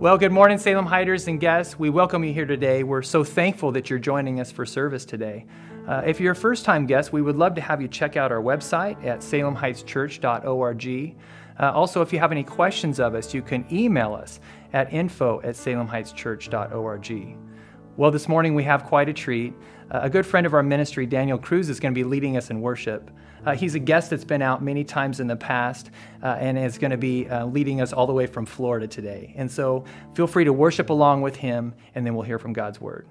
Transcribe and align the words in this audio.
Well, 0.00 0.16
good 0.16 0.32
morning, 0.32 0.56
Salem 0.56 0.86
Heighters 0.86 1.28
and 1.28 1.38
guests. 1.38 1.78
We 1.78 1.90
welcome 1.90 2.24
you 2.24 2.32
here 2.32 2.46
today. 2.46 2.84
We're 2.84 3.02
so 3.02 3.22
thankful 3.22 3.70
that 3.72 3.90
you're 3.90 3.98
joining 3.98 4.40
us 4.40 4.50
for 4.50 4.64
service 4.64 5.04
today. 5.04 5.44
Uh, 5.86 6.00
if 6.06 6.18
you're 6.18 6.32
a 6.32 6.34
first 6.34 6.64
time 6.64 6.86
guest, 6.86 7.12
we 7.12 7.20
would 7.20 7.36
love 7.36 7.54
to 7.56 7.60
have 7.60 7.82
you 7.82 7.88
check 7.88 8.16
out 8.16 8.32
our 8.32 8.40
website 8.40 9.04
at 9.04 9.18
salemheightschurch.org. 9.18 11.16
Uh, 11.60 11.72
also, 11.72 12.00
if 12.00 12.14
you 12.14 12.18
have 12.18 12.32
any 12.32 12.44
questions 12.44 12.98
of 12.98 13.14
us, 13.14 13.34
you 13.34 13.42
can 13.42 13.66
email 13.70 14.14
us 14.14 14.40
at 14.72 14.90
info 14.90 15.42
at 15.42 15.54
salemheightschurch.org. 15.54 17.36
Well, 17.96 18.12
this 18.12 18.28
morning 18.28 18.54
we 18.54 18.62
have 18.64 18.84
quite 18.84 19.08
a 19.08 19.12
treat. 19.12 19.52
Uh, 19.90 20.00
a 20.02 20.10
good 20.10 20.24
friend 20.24 20.46
of 20.46 20.54
our 20.54 20.62
ministry, 20.62 21.06
Daniel 21.06 21.36
Cruz, 21.36 21.68
is 21.68 21.80
going 21.80 21.92
to 21.92 21.98
be 21.98 22.04
leading 22.04 22.36
us 22.36 22.48
in 22.48 22.60
worship. 22.60 23.10
Uh, 23.44 23.54
he's 23.56 23.74
a 23.74 23.80
guest 23.80 24.10
that's 24.10 24.24
been 24.24 24.42
out 24.42 24.62
many 24.62 24.84
times 24.84 25.18
in 25.18 25.26
the 25.26 25.36
past 25.36 25.90
uh, 26.22 26.36
and 26.38 26.56
is 26.56 26.78
going 26.78 26.92
to 26.92 26.96
be 26.96 27.28
uh, 27.28 27.46
leading 27.46 27.80
us 27.80 27.92
all 27.92 28.06
the 28.06 28.12
way 28.12 28.26
from 28.26 28.46
Florida 28.46 28.86
today. 28.86 29.34
And 29.36 29.50
so 29.50 29.84
feel 30.14 30.28
free 30.28 30.44
to 30.44 30.52
worship 30.52 30.90
along 30.90 31.22
with 31.22 31.34
him, 31.34 31.74
and 31.94 32.06
then 32.06 32.14
we'll 32.14 32.24
hear 32.24 32.38
from 32.38 32.52
God's 32.52 32.80
word. 32.80 33.08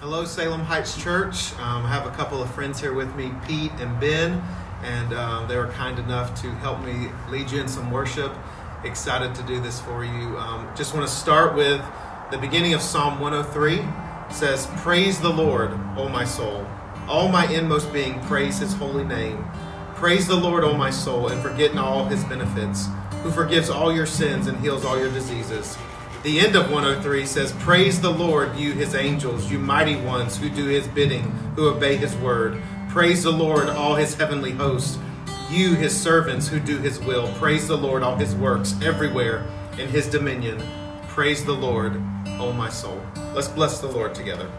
Hello, 0.00 0.26
Salem 0.26 0.60
Heights 0.60 1.02
Church. 1.02 1.54
Um, 1.54 1.86
I 1.86 1.88
have 1.88 2.06
a 2.06 2.10
couple 2.10 2.42
of 2.42 2.54
friends 2.54 2.78
here 2.78 2.92
with 2.92 3.14
me, 3.16 3.32
Pete 3.46 3.72
and 3.78 3.98
Ben, 3.98 4.42
and 4.82 5.14
uh, 5.14 5.46
they 5.46 5.56
were 5.56 5.68
kind 5.68 5.98
enough 5.98 6.40
to 6.42 6.50
help 6.56 6.84
me 6.84 7.08
lead 7.30 7.50
you 7.50 7.62
in 7.62 7.68
some 7.68 7.90
worship. 7.90 8.34
Excited 8.84 9.34
to 9.34 9.42
do 9.44 9.60
this 9.62 9.80
for 9.80 10.04
you. 10.04 10.36
Um, 10.36 10.68
just 10.76 10.92
want 10.92 11.08
to 11.08 11.12
start 11.12 11.54
with 11.54 11.80
the 12.30 12.38
beginning 12.38 12.74
of 12.74 12.82
Psalm 12.82 13.20
103. 13.20 13.84
Says, 14.30 14.66
Praise 14.78 15.20
the 15.20 15.28
Lord, 15.28 15.72
O 15.96 16.08
my 16.08 16.24
soul 16.24 16.66
all 17.08 17.28
my 17.28 17.46
inmost 17.52 17.92
being, 17.92 18.20
praise 18.22 18.58
his 18.58 18.74
holy 18.74 19.04
name. 19.04 19.44
Praise 19.94 20.26
the 20.26 20.36
Lord, 20.36 20.64
O 20.64 20.74
my 20.74 20.90
soul, 20.90 21.28
and 21.28 21.42
forget 21.42 21.74
not 21.74 21.86
all 21.86 22.04
his 22.06 22.24
benefits, 22.24 22.88
who 23.22 23.30
forgives 23.30 23.70
all 23.70 23.94
your 23.94 24.06
sins 24.06 24.46
and 24.46 24.58
heals 24.58 24.84
all 24.84 24.98
your 24.98 25.10
diseases. 25.10 25.76
The 26.22 26.40
end 26.40 26.56
of 26.56 26.70
103 26.70 27.26
says, 27.26 27.52
Praise 27.60 28.00
the 28.00 28.10
Lord, 28.10 28.56
you 28.56 28.72
his 28.72 28.94
angels, 28.94 29.50
you 29.50 29.58
mighty 29.58 29.96
ones 29.96 30.38
who 30.38 30.48
do 30.48 30.66
his 30.66 30.88
bidding, 30.88 31.30
who 31.56 31.68
obey 31.68 31.96
his 31.96 32.16
word. 32.16 32.62
Praise 32.88 33.22
the 33.22 33.30
Lord, 33.30 33.68
all 33.68 33.94
his 33.94 34.14
heavenly 34.14 34.52
hosts, 34.52 34.98
you 35.50 35.74
his 35.74 35.98
servants 35.98 36.48
who 36.48 36.58
do 36.58 36.78
his 36.78 36.98
will. 37.00 37.30
Praise 37.34 37.68
the 37.68 37.76
Lord, 37.76 38.02
all 38.02 38.16
his 38.16 38.34
works, 38.34 38.74
everywhere 38.82 39.46
in 39.78 39.88
his 39.88 40.08
dominion. 40.08 40.62
Praise 41.08 41.44
the 41.44 41.52
Lord, 41.52 42.02
O 42.40 42.52
my 42.52 42.68
soul. 42.68 43.00
Let's 43.32 43.48
bless 43.48 43.80
the 43.80 43.86
Lord 43.86 44.14
together. 44.14 44.50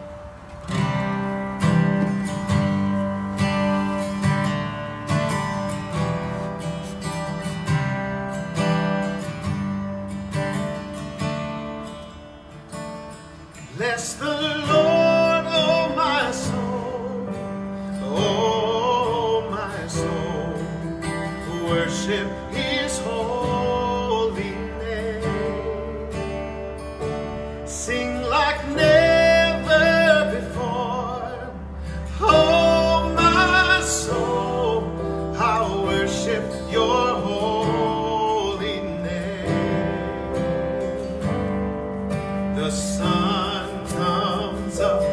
the 42.66 42.72
sun 42.72 43.88
comes 43.90 44.80
up, 44.80 45.04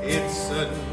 it's 0.00 0.48
a 0.50 0.89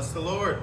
Bless 0.00 0.12
the 0.12 0.20
Lord. 0.20 0.62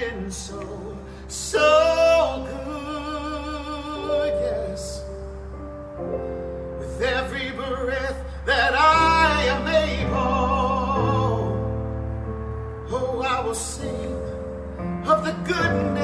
Been 0.00 0.30
so, 0.30 0.96
so 1.28 2.48
good, 2.48 4.32
yes. 4.40 5.04
With 6.78 7.02
every 7.02 7.50
breath 7.50 8.16
that 8.46 8.72
I 8.74 9.44
am 9.54 9.68
able, 9.68 10.16
oh, 12.90 13.22
I 13.22 13.44
will 13.44 13.54
sing 13.54 14.14
of 15.04 15.22
the 15.22 15.32
goodness 15.44 15.99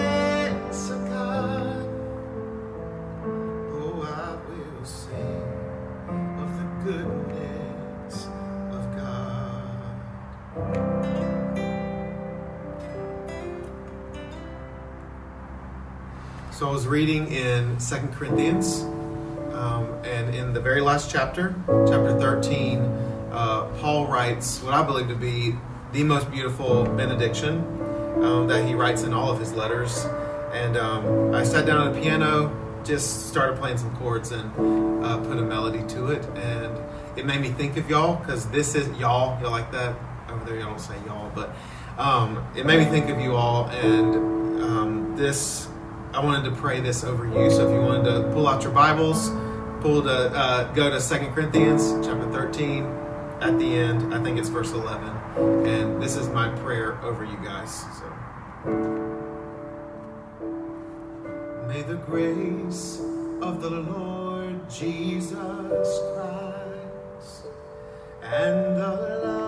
reading 16.86 17.30
in 17.32 17.78
Second 17.80 18.14
Corinthians, 18.14 18.82
um, 19.52 19.92
and 20.04 20.34
in 20.34 20.52
the 20.52 20.60
very 20.60 20.80
last 20.80 21.10
chapter, 21.10 21.54
chapter 21.66 22.18
13, 22.18 22.78
uh, 23.32 23.64
Paul 23.80 24.06
writes 24.06 24.62
what 24.62 24.72
I 24.72 24.82
believe 24.82 25.08
to 25.08 25.16
be 25.16 25.54
the 25.92 26.04
most 26.04 26.30
beautiful 26.30 26.84
benediction 26.84 27.58
um, 28.22 28.46
that 28.46 28.66
he 28.66 28.74
writes 28.74 29.02
in 29.02 29.12
all 29.12 29.30
of 29.30 29.40
his 29.40 29.52
letters. 29.52 30.06
And 30.52 30.76
um, 30.76 31.34
I 31.34 31.42
sat 31.42 31.66
down 31.66 31.86
at 31.86 31.94
the 31.94 32.00
piano, 32.00 32.54
just 32.84 33.28
started 33.28 33.58
playing 33.58 33.78
some 33.78 33.94
chords, 33.96 34.30
and 34.30 35.04
uh, 35.04 35.18
put 35.18 35.38
a 35.38 35.42
melody 35.42 35.82
to 35.94 36.12
it. 36.12 36.24
And 36.36 36.78
it 37.16 37.26
made 37.26 37.40
me 37.40 37.50
think 37.50 37.76
of 37.76 37.90
y'all, 37.90 38.16
because 38.16 38.46
this 38.50 38.74
is 38.74 38.88
y'all. 38.98 39.40
Y'all 39.42 39.50
like 39.50 39.72
that? 39.72 39.96
Over 40.30 40.44
there, 40.44 40.56
y'all 40.60 40.70
don't 40.70 40.80
say 40.80 40.96
y'all, 41.06 41.30
but 41.34 41.54
um, 41.98 42.46
it 42.56 42.64
made 42.64 42.78
me 42.78 42.84
think 42.86 43.10
of 43.10 43.20
you 43.20 43.34
all. 43.34 43.66
And 43.66 44.62
um, 44.62 45.16
this 45.16 45.68
I 46.12 46.24
wanted 46.24 46.48
to 46.50 46.56
pray 46.56 46.80
this 46.80 47.04
over 47.04 47.26
you. 47.26 47.50
So 47.50 47.68
if 47.68 47.74
you 47.74 47.80
wanted 47.80 48.04
to 48.04 48.32
pull 48.32 48.48
out 48.48 48.62
your 48.62 48.72
Bibles, 48.72 49.30
pull 49.80 50.02
to 50.02 50.10
uh, 50.10 50.72
go 50.72 50.90
to 50.90 51.00
Second 51.00 51.34
Corinthians 51.34 52.06
chapter 52.06 52.30
13 52.30 52.84
at 53.40 53.58
the 53.58 53.74
end. 53.74 54.14
I 54.14 54.22
think 54.22 54.38
it's 54.38 54.48
verse 54.48 54.72
11. 54.72 55.08
And 55.66 56.02
this 56.02 56.16
is 56.16 56.28
my 56.28 56.48
prayer 56.60 56.98
over 57.02 57.24
you 57.24 57.36
guys. 57.44 57.84
So 57.98 59.06
May 61.68 61.82
the 61.82 61.96
grace 62.06 63.00
of 63.42 63.60
the 63.60 63.70
Lord 63.70 64.70
Jesus 64.70 65.32
Christ 66.14 67.46
and 68.22 68.76
the 68.76 69.20
love 69.24 69.45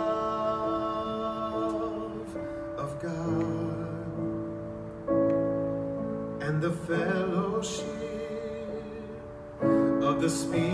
the 10.29 10.35
Spirit 10.35 10.68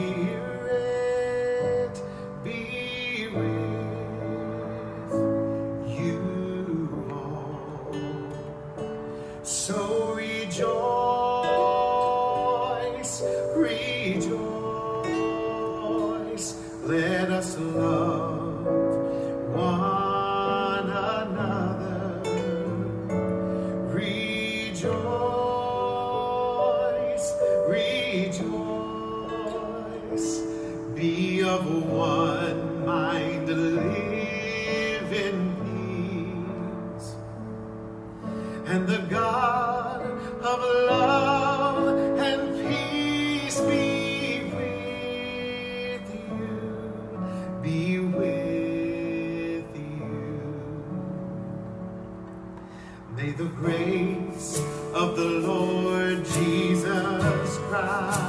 Jesus 57.75 58.24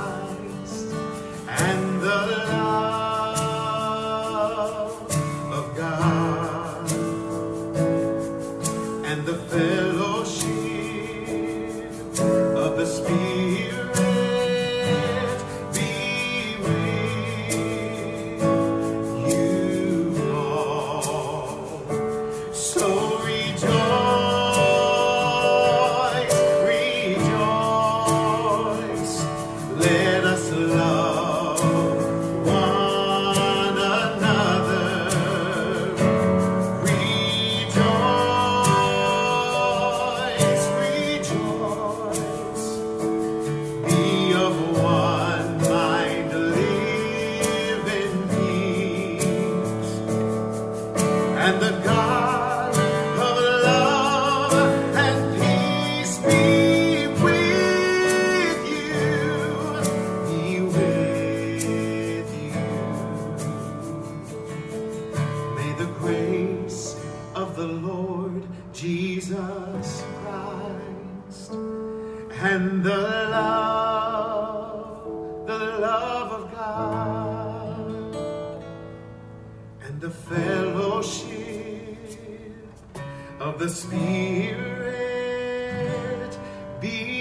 love 76.25 76.43
of 76.43 76.51
God 76.51 78.15
and 79.85 80.01
the 80.01 80.09
fellowship 80.09 81.97
of 83.39 83.59
the 83.59 83.69
Spirit 83.69 85.05
be 86.81 87.14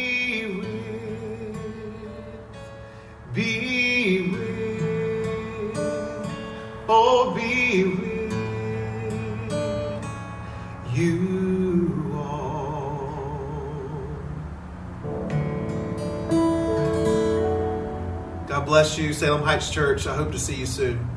bless 18.85 18.99
you, 18.99 19.15
Salem 19.15 19.43
Heights 19.43 19.71
Church. 19.71 20.07
I 20.07 20.15
hope 20.15 20.31
to 20.33 20.39
see 20.39 20.57
you 20.57 20.67
soon. 20.67 21.09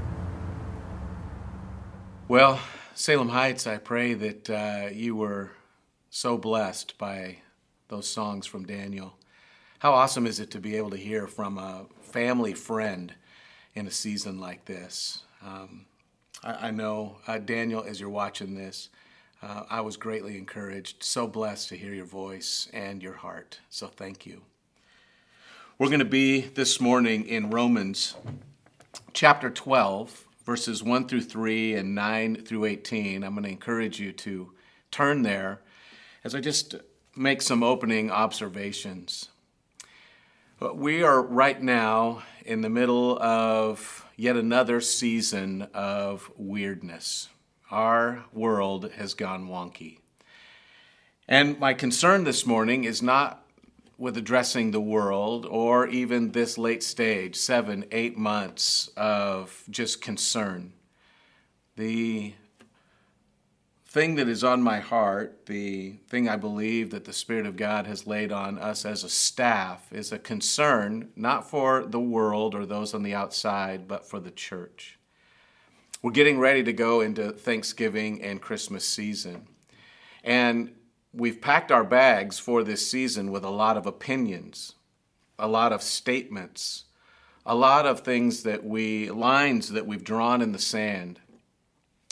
Well, 2.30 2.62
Salem 2.95 3.27
Heights, 3.27 3.67
I 3.67 3.75
pray 3.75 4.13
that 4.13 4.49
uh, 4.49 4.88
you 4.93 5.17
were 5.17 5.51
so 6.10 6.38
blessed 6.38 6.97
by 6.97 7.39
those 7.89 8.08
songs 8.08 8.45
from 8.45 8.65
Daniel. 8.65 9.17
How 9.80 9.91
awesome 9.91 10.25
is 10.25 10.39
it 10.39 10.49
to 10.51 10.62
be 10.62 10.77
able 10.77 10.91
to 10.91 10.97
hear 10.97 11.27
from 11.27 11.58
a 11.58 11.88
family 11.99 12.53
friend 12.53 13.13
in 13.75 13.86
a 13.86 13.91
season 13.91 14.39
like 14.39 14.63
this? 14.63 15.23
Um, 15.45 15.88
I, 16.45 16.67
I 16.67 16.71
know, 16.71 17.17
uh, 17.27 17.38
Daniel, 17.38 17.84
as 17.84 17.99
you're 17.99 18.10
watching 18.10 18.56
this, 18.56 18.88
uh, 19.41 19.63
I 19.69 19.82
was 19.82 19.97
greatly 19.97 20.38
encouraged. 20.38 21.03
So 21.03 21.27
blessed 21.27 21.67
to 21.67 21.75
hear 21.75 21.93
your 21.93 22.06
voice 22.06 22.69
and 22.71 23.03
your 23.03 23.15
heart. 23.15 23.60
So 23.69 23.88
thank 23.88 24.25
you. 24.25 24.43
We're 25.80 25.90
going 25.90 26.00
to 26.00 26.06
be 26.06 26.42
this 26.42 26.82
morning 26.82 27.28
in 27.28 27.52
Romans 27.52 28.16
chapter 29.13 29.52
12, 29.52 30.26
verses 30.44 30.82
1 30.82 31.08
through 31.08 31.22
3 31.22 31.76
and 31.76 31.94
9 31.94 32.38
through 32.38 32.66
18. 32.66 33.24
I'm 33.24 33.34
going 33.34 33.44
to 33.44 33.50
encourage 33.52 34.00
you 34.00 34.12
to 34.12 34.54
turn 34.90 35.22
there 35.22 35.62
as 36.24 36.34
I 36.34 36.42
just 36.42 36.74
make 37.16 37.44
some 37.44 37.62
opening 37.62 38.10
observations. 38.10 39.30
We 40.60 41.04
are 41.04 41.22
right 41.22 41.62
now 41.62 42.24
in 42.44 42.62
the 42.62 42.72
middle 42.72 43.22
of 43.22 44.04
yet 44.16 44.36
another 44.36 44.82
season 44.82 45.68
of 45.76 46.32
weirdness. 46.38 47.30
Our 47.70 48.26
world 48.34 48.94
has 48.94 49.13
gone 49.13 49.48
wonky. 49.48 50.00
And 51.28 51.60
my 51.60 51.76
concern 51.76 52.24
this 52.24 52.48
morning 52.48 52.84
is 52.84 53.04
not 53.04 53.47
with 53.98 54.16
addressing 54.18 54.72
the 54.72 54.80
world 54.80 55.46
or 55.46 55.88
even 55.88 56.32
this 56.32 56.58
late 56.58 56.84
stage, 56.84 57.36
seven, 57.36 57.86
eight 57.92 58.18
months 58.18 58.90
of 58.96 59.64
just 59.70 60.02
concern. 60.02 60.74
The 61.76 62.34
thing 63.88 64.16
that 64.16 64.28
is 64.28 64.44
on 64.44 64.62
my 64.62 64.80
heart, 64.80 65.48
the 65.48 65.94
thing 66.08 66.30
I 66.30 66.36
believe 66.36 66.92
that 66.92 67.06
the 67.06 67.14
Spirit 67.14 67.48
of 67.48 67.56
God 67.56 67.88
has 67.88 68.06
laid 68.06 68.32
on 68.32 68.60
us 68.60 68.86
as 68.86 69.04
a 69.04 69.10
staff, 69.10 69.92
is 69.92 70.12
a 70.12 70.20
concern 70.20 71.10
not 71.16 71.50
for 71.50 71.86
the 71.86 72.00
world 72.00 72.54
or 72.54 72.66
those 72.66 72.94
on 72.94 73.02
the 73.02 73.16
outside, 73.16 73.88
but 73.88 74.08
for 74.08 74.20
the 74.20 74.30
church. 74.30 75.00
We're 76.04 76.12
getting 76.12 76.38
ready 76.38 76.64
to 76.64 76.74
go 76.74 77.02
into 77.02 77.32
Thanksgiving 77.32 78.22
and 78.22 78.40
Christmas 78.40 78.88
season. 78.88 79.48
And 80.24 80.76
we've 81.17 81.41
packed 81.41 81.71
our 81.71 81.84
bags 81.84 82.38
for 82.38 82.63
this 82.63 82.89
season 82.89 83.32
with 83.32 83.43
a 83.43 83.49
lot 83.49 83.75
of 83.75 83.86
opinions, 83.86 84.73
a 85.39 85.47
lot 85.47 85.73
of 85.73 85.82
statements, 85.82 86.86
a 87.45 87.56
lot 87.56 87.88
of 87.88 88.01
things 88.01 88.43
that 88.43 88.63
we, 88.63 89.10
lines 89.10 89.69
that 89.69 89.88
we've 89.88 90.03
drawn 90.03 90.41
in 90.41 90.51
the 90.51 90.60
sand. 90.60 91.19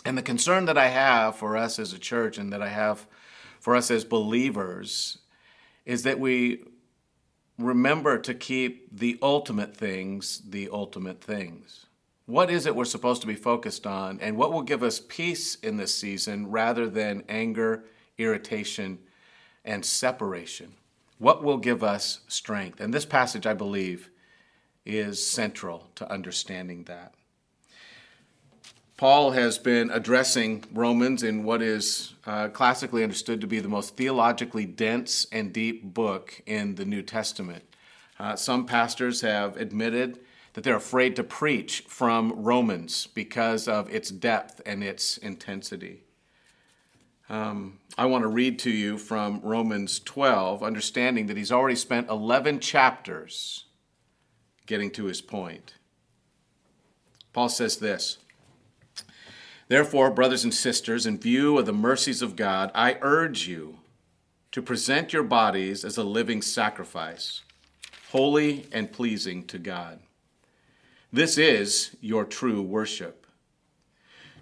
And 0.03 0.17
the 0.17 0.23
concern 0.23 0.65
that 0.65 0.77
I 0.77 0.87
have 0.87 1.35
for 1.35 1.55
us 1.55 1.77
as 1.77 1.93
a 1.93 1.99
church 1.99 2.37
and 2.37 2.51
that 2.51 2.61
I 2.61 2.69
have 2.69 3.05
for 3.59 3.75
us 3.75 3.91
as 3.91 4.03
believers 4.03 5.19
is 5.85 6.03
that 6.03 6.19
we 6.19 6.63
remember 7.57 8.17
to 8.19 8.33
keep 8.33 8.97
the 8.97 9.17
ultimate 9.21 9.75
things 9.75 10.41
the 10.47 10.69
ultimate 10.71 11.21
things. 11.21 11.85
What 12.25 12.49
is 12.49 12.65
it 12.65 12.75
we're 12.75 12.85
supposed 12.85 13.21
to 13.21 13.27
be 13.27 13.35
focused 13.35 13.85
on, 13.85 14.19
and 14.19 14.35
what 14.35 14.51
will 14.51 14.63
give 14.63 14.81
us 14.81 14.99
peace 14.99 15.55
in 15.55 15.77
this 15.77 15.93
season 15.93 16.49
rather 16.49 16.89
than 16.89 17.23
anger, 17.29 17.85
irritation, 18.17 18.99
and 19.63 19.86
separation? 19.86 20.73
What 21.17 21.43
will 21.43 21.58
give 21.58 21.84
us 21.84 22.19
strength? 22.28 22.80
And 22.80 22.93
this 22.93 23.06
passage, 23.06 23.45
I 23.45 23.54
believe, 23.54 24.10
is 24.86 25.25
central 25.25 25.88
to 25.95 26.12
understanding 26.12 26.84
that. 26.84 27.13
Paul 28.97 29.32
has 29.32 29.58
been 29.58 29.91
addressing 29.91 30.63
Romans 30.71 31.21
in 31.21 31.43
what 31.43 31.62
is 31.62 32.13
uh, 32.25 32.47
classically 32.47 33.04
understood 33.04 33.41
to 33.41 33.47
be 33.47 33.60
the 33.60 33.67
most 33.67 33.97
theologically 33.97 34.65
dense 34.65 35.28
and 35.34 35.51
deep 35.51 35.84
book 35.84 36.41
in 36.45 36.75
the 36.75 36.86
New 36.86 37.01
Testament. 37.01 37.63
Uh, 38.17 38.38
some 38.38 38.65
pastors 38.65 39.19
have 39.19 39.58
admitted 39.58 40.19
that 40.54 40.63
they're 40.63 40.78
afraid 40.78 41.17
to 41.17 41.23
preach 41.25 41.84
from 41.89 42.32
Romans 42.41 43.08
because 43.08 43.67
of 43.67 43.93
its 43.93 44.10
depth 44.10 44.62
and 44.65 44.82
its 44.82 45.17
intensity. 45.17 46.04
Um, 47.29 47.79
I 47.97 48.05
want 48.05 48.23
to 48.23 48.27
read 48.27 48.59
to 48.59 48.69
you 48.69 48.97
from 48.97 49.41
Romans 49.41 49.99
12, 49.99 50.61
understanding 50.61 51.25
that 51.27 51.38
he's 51.38 51.51
already 51.51 51.75
spent 51.75 52.09
11 52.09 52.59
chapters 52.59 53.65
getting 54.67 54.91
to 54.91 55.05
his 55.05 55.21
point. 55.21 55.73
Paul 57.33 57.49
says 57.49 57.77
this. 57.77 58.19
Therefore, 59.67 60.11
brothers 60.11 60.43
and 60.43 60.53
sisters, 60.53 61.07
in 61.07 61.17
view 61.17 61.57
of 61.57 61.65
the 61.65 61.73
mercies 61.73 62.21
of 62.21 62.35
God, 62.35 62.69
I 62.75 62.97
urge 63.01 63.47
you 63.47 63.79
to 64.51 64.61
present 64.61 65.11
your 65.11 65.23
bodies 65.23 65.83
as 65.83 65.97
a 65.97 66.03
living 66.03 66.41
sacrifice, 66.41 67.41
holy 68.11 68.67
and 68.71 68.91
pleasing 68.91 69.43
to 69.47 69.57
God. 69.57 69.99
This 71.11 71.38
is 71.38 71.95
your 71.99 72.23
true 72.23 72.61
worship. 72.61 73.24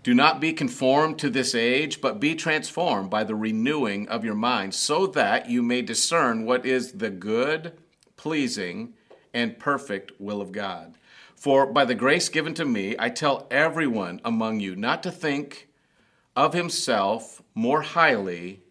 Do 0.04 0.14
not 0.14 0.42
be 0.42 0.52
conformed 0.52 1.18
to 1.20 1.30
this 1.30 1.56
age, 1.56 2.02
but 2.02 2.20
be 2.20 2.36
transformed 2.36 3.10
by 3.10 3.24
the 3.24 3.36
renewing 3.36 4.10
of 4.10 4.26
your 4.26 4.36
mind, 4.36 4.76
so 4.76 5.08
that 5.08 5.50
you 5.50 5.64
may 5.64 5.82
discern 5.82 6.46
what 6.46 6.66
is 6.66 6.92
the 6.94 7.10
good, 7.10 7.72
pleasing, 8.18 8.96
and 9.34 9.58
perfect 9.58 10.12
will 10.20 10.42
of 10.42 10.52
God. 10.52 10.96
For 11.36 11.66
by 11.66 11.86
the 11.86 11.96
grace 11.96 12.28
given 12.28 12.54
to 12.56 12.66
me, 12.66 12.96
I 13.00 13.10
tell 13.10 13.48
everyone 13.50 14.20
among 14.26 14.60
you 14.60 14.76
not 14.76 15.04
to 15.04 15.12
think 15.12 15.70
of 16.36 16.54
himself 16.54 17.42
more 17.56 17.82
highly 17.82 18.62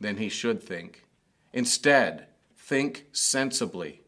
than 0.00 0.16
he 0.16 0.30
should 0.30 0.62
think. 0.62 1.04
Instead, 1.52 2.26
think 2.56 3.06
sensibly, 3.12 4.00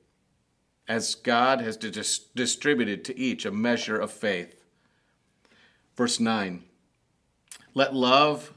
as 0.88 1.14
God 1.14 1.60
has 1.60 1.76
dis- 1.76 2.20
distributed 2.34 3.04
to 3.04 3.18
each 3.18 3.44
a 3.44 3.50
measure 3.50 3.98
of 3.98 4.10
faith. 4.10 4.63
Verse 5.96 6.18
9 6.20 6.64
Let 7.74 7.94
love 7.94 8.52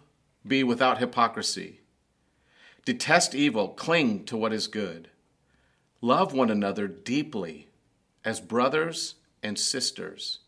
be 0.46 0.64
without 0.64 1.00
hypocrisy. 1.00 1.80
Detest 2.86 3.36
evil, 3.36 3.70
cling 3.70 4.24
to 4.26 4.38
what 4.38 4.54
is 4.54 4.68
good. 4.68 5.10
Love 6.02 6.34
one 6.34 6.50
another 6.50 6.88
deeply 6.88 7.68
as 8.24 8.40
brothers 8.40 9.16
and 9.44 9.60
sisters. 9.60 10.40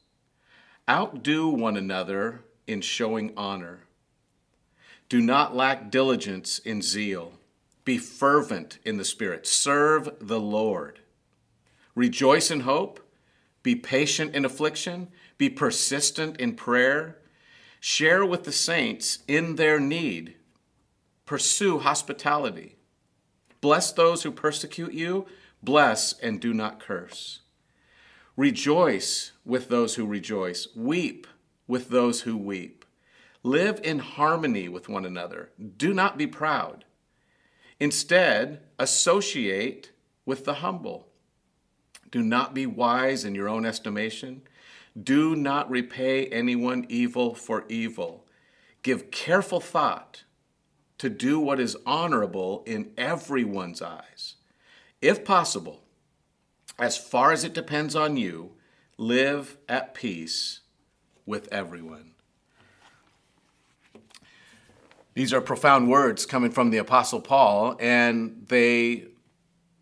Outdo 0.90 1.50
one 1.50 1.76
another 1.76 2.42
in 2.66 2.82
showing 2.82 3.34
honor. 3.36 3.82
Do 5.10 5.22
not 5.22 5.56
lack 5.56 5.90
diligence 5.90 6.60
in 6.60 6.82
zeal. 6.82 7.34
Be 7.84 7.98
fervent 7.98 8.78
in 8.86 8.98
the 8.98 9.06
Spirit. 9.06 9.48
Serve 9.48 10.10
the 10.22 10.40
Lord. 10.40 11.00
Rejoice 11.96 12.52
in 12.52 12.62
hope. 12.62 13.00
Be 13.64 13.76
patient 13.76 14.36
in 14.36 14.46
affliction. 14.46 15.10
Be 15.40 15.50
persistent 15.50 16.38
in 16.38 16.54
prayer. 16.54 17.18
Share 17.80 18.24
with 18.24 18.44
the 18.44 18.52
saints 18.52 19.20
in 19.28 19.56
their 19.56 19.80
need. 19.80 20.36
Pursue 21.26 21.80
hospitality. 21.80 22.76
Bless 23.62 23.92
those 23.92 24.24
who 24.24 24.32
persecute 24.32 24.94
you. 24.94 25.26
Bless 25.64 26.14
and 26.20 26.40
do 26.40 26.54
not 26.54 26.80
curse. 26.80 27.40
Rejoice 28.36 29.32
with 29.46 29.70
those 29.70 29.96
who 29.96 30.06
rejoice. 30.06 30.68
Weep 30.76 31.26
with 31.68 31.90
those 31.90 32.22
who 32.22 32.38
weep. 32.38 32.86
Live 33.42 33.80
in 33.84 34.00
harmony 34.00 34.68
with 34.68 34.90
one 34.90 35.06
another. 35.06 35.52
Do 35.78 35.94
not 35.94 36.18
be 36.18 36.28
proud. 36.28 36.84
Instead, 37.80 38.60
associate 38.78 39.92
with 40.26 40.44
the 40.44 40.56
humble. 40.56 41.08
Do 42.12 42.22
not 42.22 42.54
be 42.54 42.66
wise 42.66 43.24
in 43.24 43.36
your 43.36 43.48
own 43.48 43.66
estimation. 43.66 44.42
Do 45.04 45.36
not 45.36 45.70
repay 45.70 46.26
anyone 46.28 46.86
evil 46.90 47.36
for 47.36 47.66
evil. 47.70 48.26
Give 48.82 49.12
careful 49.12 49.60
thought 49.60 50.24
to 50.98 51.10
do 51.10 51.40
what 51.40 51.60
is 51.60 51.78
honorable 51.86 52.64
in 52.66 52.92
everyone's 52.98 53.82
eyes. 53.82 54.36
If 55.02 55.24
possible, 55.24 55.84
as 56.78 56.98
far 56.98 57.32
as 57.32 57.44
it 57.44 57.54
depends 57.54 57.96
on 57.96 58.18
you, 58.18 58.52
live 58.98 59.58
at 59.68 59.94
peace 59.94 60.62
with 61.26 61.48
everyone. 61.52 62.12
These 65.14 65.34
are 65.34 65.42
profound 65.42 65.90
words 65.90 66.26
coming 66.26 66.52
from 66.52 66.70
the 66.70 66.78
Apostle 66.78 67.22
Paul, 67.22 67.76
and 67.80 68.46
they 68.48 69.08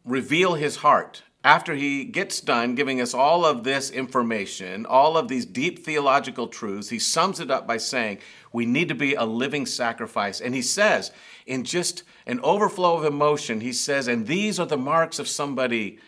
reveal 0.04 0.56
his 0.56 0.78
heart. 0.78 1.24
After 1.48 1.76
he 1.76 2.04
gets 2.04 2.42
done 2.42 2.76
giving 2.76 3.00
us 3.00 3.14
all 3.14 3.46
of 3.46 3.64
this 3.64 3.90
information, 3.90 4.86
all 4.86 5.16
of 5.16 5.30
these 5.30 5.46
deep 5.46 5.80
theological 5.86 6.50
truths, 6.50 6.90
he 6.90 7.00
sums 7.00 7.40
it 7.40 7.50
up 7.50 7.66
by 7.66 7.78
saying, 7.78 8.18
We 8.52 8.66
need 8.66 8.90
to 8.90 8.96
be 8.96 9.14
a 9.14 9.24
living 9.24 9.66
sacrifice. 9.66 10.42
And 10.42 10.54
he 10.54 10.62
says, 10.62 11.10
in 11.46 11.64
just 11.64 12.04
an 12.26 12.42
overflow 12.42 12.98
of 12.98 13.06
emotion, 13.06 13.62
he 13.62 13.72
says, 13.72 14.10
And 14.10 14.28
these 14.28 14.60
are 14.60 14.66
the 14.66 14.76
marks 14.76 15.20
of 15.20 15.30
somebody 15.30 16.00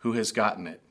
who 0.00 0.12
has 0.12 0.30
gotten 0.30 0.66
it. 0.66 0.82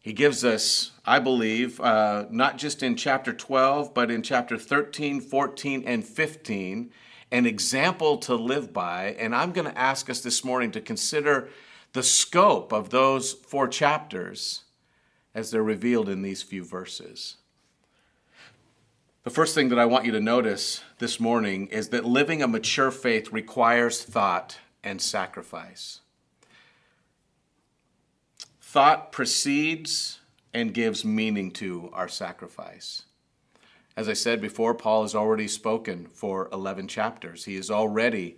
He 0.00 0.14
gives 0.14 0.46
us, 0.46 0.92
I 1.04 1.18
believe, 1.18 1.78
uh, 1.78 2.24
not 2.30 2.56
just 2.56 2.82
in 2.82 2.96
chapter 2.96 3.34
12, 3.34 3.92
but 3.92 4.10
in 4.10 4.22
chapter 4.22 4.56
13, 4.56 5.20
14, 5.20 5.84
and 5.84 6.02
15, 6.02 6.90
an 7.30 7.44
example 7.44 8.16
to 8.16 8.34
live 8.34 8.72
by. 8.72 9.14
And 9.18 9.34
I'm 9.34 9.52
going 9.52 9.70
to 9.70 9.78
ask 9.78 10.08
us 10.08 10.22
this 10.22 10.42
morning 10.42 10.70
to 10.70 10.80
consider 10.80 11.50
the 11.98 12.02
scope 12.04 12.72
of 12.72 12.90
those 12.90 13.32
four 13.32 13.66
chapters 13.66 14.62
as 15.34 15.50
they're 15.50 15.64
revealed 15.64 16.08
in 16.08 16.22
these 16.22 16.44
few 16.44 16.62
verses. 16.62 17.38
The 19.24 19.30
first 19.30 19.52
thing 19.52 19.68
that 19.70 19.80
I 19.80 19.84
want 19.84 20.04
you 20.04 20.12
to 20.12 20.20
notice 20.20 20.84
this 21.00 21.18
morning 21.18 21.66
is 21.66 21.88
that 21.88 22.04
living 22.04 22.40
a 22.40 22.46
mature 22.46 22.92
faith 22.92 23.32
requires 23.32 24.04
thought 24.04 24.58
and 24.84 25.02
sacrifice. 25.02 25.98
Thought 28.60 29.10
precedes 29.10 30.20
and 30.54 30.72
gives 30.72 31.04
meaning 31.04 31.50
to 31.54 31.90
our 31.92 32.06
sacrifice. 32.06 33.02
As 33.96 34.08
I 34.08 34.12
said 34.12 34.40
before, 34.40 34.72
Paul 34.72 35.02
has 35.02 35.16
already 35.16 35.48
spoken 35.48 36.06
for 36.06 36.48
11 36.52 36.86
chapters. 36.86 37.46
He 37.46 37.56
has 37.56 37.72
already 37.72 38.36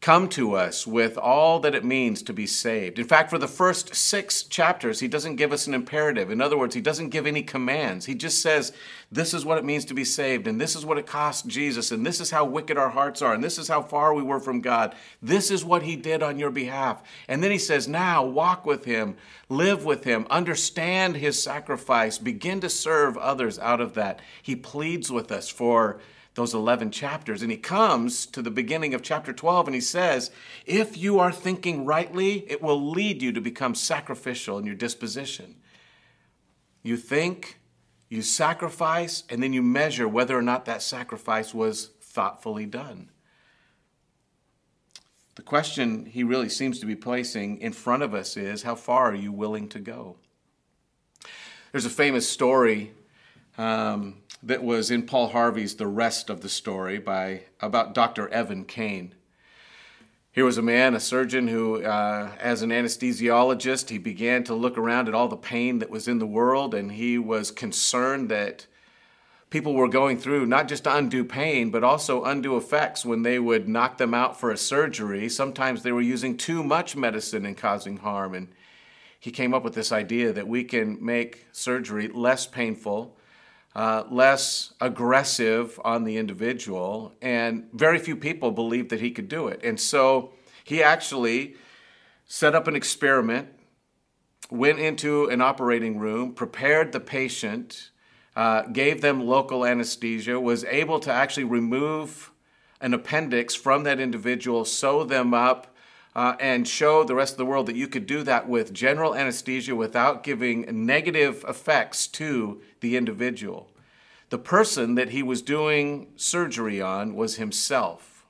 come 0.00 0.28
to 0.28 0.54
us 0.54 0.86
with 0.86 1.18
all 1.18 1.58
that 1.58 1.74
it 1.74 1.84
means 1.84 2.22
to 2.22 2.32
be 2.32 2.46
saved. 2.46 3.00
In 3.00 3.06
fact, 3.06 3.30
for 3.30 3.38
the 3.38 3.48
first 3.48 3.96
six 3.96 4.44
chapters, 4.44 5.00
he 5.00 5.08
doesn't 5.08 5.36
give 5.36 5.52
us 5.52 5.66
an 5.66 5.74
imperative. 5.74 6.30
In 6.30 6.40
other 6.40 6.56
words, 6.56 6.76
he 6.76 6.80
doesn't 6.80 7.08
give 7.08 7.26
any 7.26 7.42
commands. 7.42 8.06
He 8.06 8.14
just 8.14 8.40
says, 8.40 8.72
This 9.10 9.34
is 9.34 9.44
what 9.44 9.58
it 9.58 9.64
means 9.64 9.84
to 9.86 9.94
be 9.94 10.04
saved, 10.04 10.46
and 10.46 10.60
this 10.60 10.76
is 10.76 10.86
what 10.86 10.98
it 10.98 11.06
cost 11.06 11.48
Jesus, 11.48 11.90
and 11.90 12.06
this 12.06 12.20
is 12.20 12.30
how 12.30 12.44
wicked 12.44 12.78
our 12.78 12.90
hearts 12.90 13.22
are, 13.22 13.34
and 13.34 13.42
this 13.42 13.58
is 13.58 13.66
how 13.66 13.82
far 13.82 14.14
we 14.14 14.22
were 14.22 14.38
from 14.38 14.60
God. 14.60 14.94
This 15.20 15.50
is 15.50 15.64
what 15.64 15.82
he 15.82 15.96
did 15.96 16.22
on 16.22 16.38
your 16.38 16.50
behalf. 16.50 17.02
And 17.26 17.42
then 17.42 17.50
he 17.50 17.58
says, 17.58 17.88
Now 17.88 18.24
walk 18.24 18.64
with 18.64 18.84
him, 18.84 19.16
live 19.48 19.84
with 19.84 20.04
him, 20.04 20.28
understand 20.30 21.16
his 21.16 21.42
sacrifice, 21.42 22.18
begin 22.18 22.60
to 22.60 22.70
serve 22.70 23.18
others 23.18 23.58
out 23.58 23.80
of 23.80 23.94
that. 23.94 24.20
He 24.40 24.54
pleads 24.54 25.10
with 25.10 25.32
us 25.32 25.48
for 25.48 25.98
those 26.38 26.54
11 26.54 26.92
chapters. 26.92 27.42
And 27.42 27.50
he 27.50 27.58
comes 27.58 28.24
to 28.26 28.40
the 28.40 28.50
beginning 28.50 28.94
of 28.94 29.02
chapter 29.02 29.32
12 29.32 29.66
and 29.66 29.74
he 29.74 29.80
says, 29.80 30.30
If 30.64 30.96
you 30.96 31.18
are 31.18 31.32
thinking 31.32 31.84
rightly, 31.84 32.48
it 32.48 32.62
will 32.62 32.90
lead 32.90 33.20
you 33.20 33.32
to 33.32 33.40
become 33.40 33.74
sacrificial 33.74 34.56
in 34.56 34.64
your 34.64 34.76
disposition. 34.76 35.56
You 36.80 36.96
think, 36.96 37.58
you 38.08 38.22
sacrifice, 38.22 39.24
and 39.28 39.42
then 39.42 39.52
you 39.52 39.62
measure 39.62 40.06
whether 40.06 40.38
or 40.38 40.42
not 40.42 40.64
that 40.66 40.80
sacrifice 40.80 41.52
was 41.52 41.90
thoughtfully 42.00 42.66
done. 42.66 43.10
The 45.34 45.42
question 45.42 46.06
he 46.06 46.22
really 46.22 46.48
seems 46.48 46.78
to 46.78 46.86
be 46.86 46.96
placing 46.96 47.58
in 47.58 47.72
front 47.72 48.04
of 48.04 48.14
us 48.14 48.36
is 48.36 48.62
how 48.62 48.76
far 48.76 49.10
are 49.10 49.14
you 49.16 49.32
willing 49.32 49.68
to 49.70 49.80
go? 49.80 50.16
There's 51.72 51.84
a 51.84 51.90
famous 51.90 52.28
story 52.28 52.92
um, 53.58 54.22
that 54.42 54.62
was 54.62 54.90
in 54.90 55.02
Paul 55.02 55.28
Harvey's 55.28 55.74
The 55.74 55.88
Rest 55.88 56.30
of 56.30 56.40
the 56.40 56.48
Story 56.48 56.98
by 56.98 57.42
about 57.60 57.92
Dr. 57.92 58.28
Evan 58.28 58.64
Kane. 58.64 59.14
Here 60.30 60.44
was 60.44 60.58
a 60.58 60.62
man, 60.62 60.94
a 60.94 61.00
surgeon, 61.00 61.48
who, 61.48 61.82
uh, 61.82 62.30
as 62.38 62.62
an 62.62 62.70
anesthesiologist, 62.70 63.88
he 63.88 63.98
began 63.98 64.44
to 64.44 64.54
look 64.54 64.78
around 64.78 65.08
at 65.08 65.14
all 65.14 65.26
the 65.26 65.36
pain 65.36 65.80
that 65.80 65.90
was 65.90 66.06
in 66.06 66.20
the 66.20 66.26
world, 66.26 66.74
and 66.74 66.92
he 66.92 67.18
was 67.18 67.50
concerned 67.50 68.28
that 68.28 68.68
people 69.50 69.74
were 69.74 69.88
going 69.88 70.16
through 70.16 70.46
not 70.46 70.68
just 70.68 70.86
undue 70.86 71.24
pain, 71.24 71.70
but 71.70 71.82
also 71.82 72.22
undue 72.22 72.56
effects 72.56 73.04
when 73.04 73.22
they 73.22 73.40
would 73.40 73.68
knock 73.68 73.98
them 73.98 74.14
out 74.14 74.38
for 74.38 74.52
a 74.52 74.56
surgery. 74.56 75.28
Sometimes 75.28 75.82
they 75.82 75.90
were 75.90 76.00
using 76.00 76.36
too 76.36 76.62
much 76.62 76.94
medicine 76.94 77.44
and 77.44 77.56
causing 77.56 77.96
harm. 77.96 78.34
And 78.34 78.48
he 79.18 79.32
came 79.32 79.52
up 79.52 79.64
with 79.64 79.74
this 79.74 79.90
idea 79.90 80.32
that 80.32 80.46
we 80.46 80.62
can 80.62 81.04
make 81.04 81.46
surgery 81.50 82.06
less 82.06 82.46
painful 82.46 83.17
uh, 83.78 84.02
less 84.10 84.72
aggressive 84.80 85.78
on 85.84 86.02
the 86.02 86.16
individual, 86.16 87.12
and 87.22 87.68
very 87.72 88.00
few 88.00 88.16
people 88.16 88.50
believed 88.50 88.90
that 88.90 89.00
he 89.00 89.12
could 89.12 89.28
do 89.28 89.46
it. 89.46 89.60
And 89.62 89.78
so 89.78 90.32
he 90.64 90.82
actually 90.82 91.54
set 92.26 92.56
up 92.56 92.66
an 92.66 92.74
experiment, 92.74 93.46
went 94.50 94.80
into 94.80 95.26
an 95.26 95.40
operating 95.40 95.96
room, 96.00 96.32
prepared 96.34 96.90
the 96.90 96.98
patient, 96.98 97.92
uh, 98.34 98.62
gave 98.62 99.00
them 99.00 99.24
local 99.24 99.64
anesthesia, 99.64 100.40
was 100.40 100.64
able 100.64 100.98
to 100.98 101.12
actually 101.12 101.44
remove 101.44 102.32
an 102.80 102.92
appendix 102.92 103.54
from 103.54 103.84
that 103.84 104.00
individual, 104.00 104.64
sew 104.64 105.04
them 105.04 105.32
up, 105.32 105.72
uh, 106.18 106.34
and 106.40 106.66
show 106.66 107.04
the 107.04 107.14
rest 107.14 107.34
of 107.34 107.38
the 107.38 107.46
world 107.46 107.66
that 107.66 107.76
you 107.76 107.86
could 107.86 108.04
do 108.04 108.24
that 108.24 108.48
with 108.48 108.74
general 108.74 109.14
anesthesia 109.14 109.76
without 109.76 110.24
giving 110.24 110.66
negative 110.84 111.44
effects 111.46 112.08
to 112.08 112.60
the 112.80 112.96
individual. 112.96 113.70
The 114.30 114.38
person 114.40 114.96
that 114.96 115.10
he 115.10 115.22
was 115.22 115.42
doing 115.42 116.08
surgery 116.16 116.82
on 116.82 117.14
was 117.14 117.36
himself. 117.36 118.26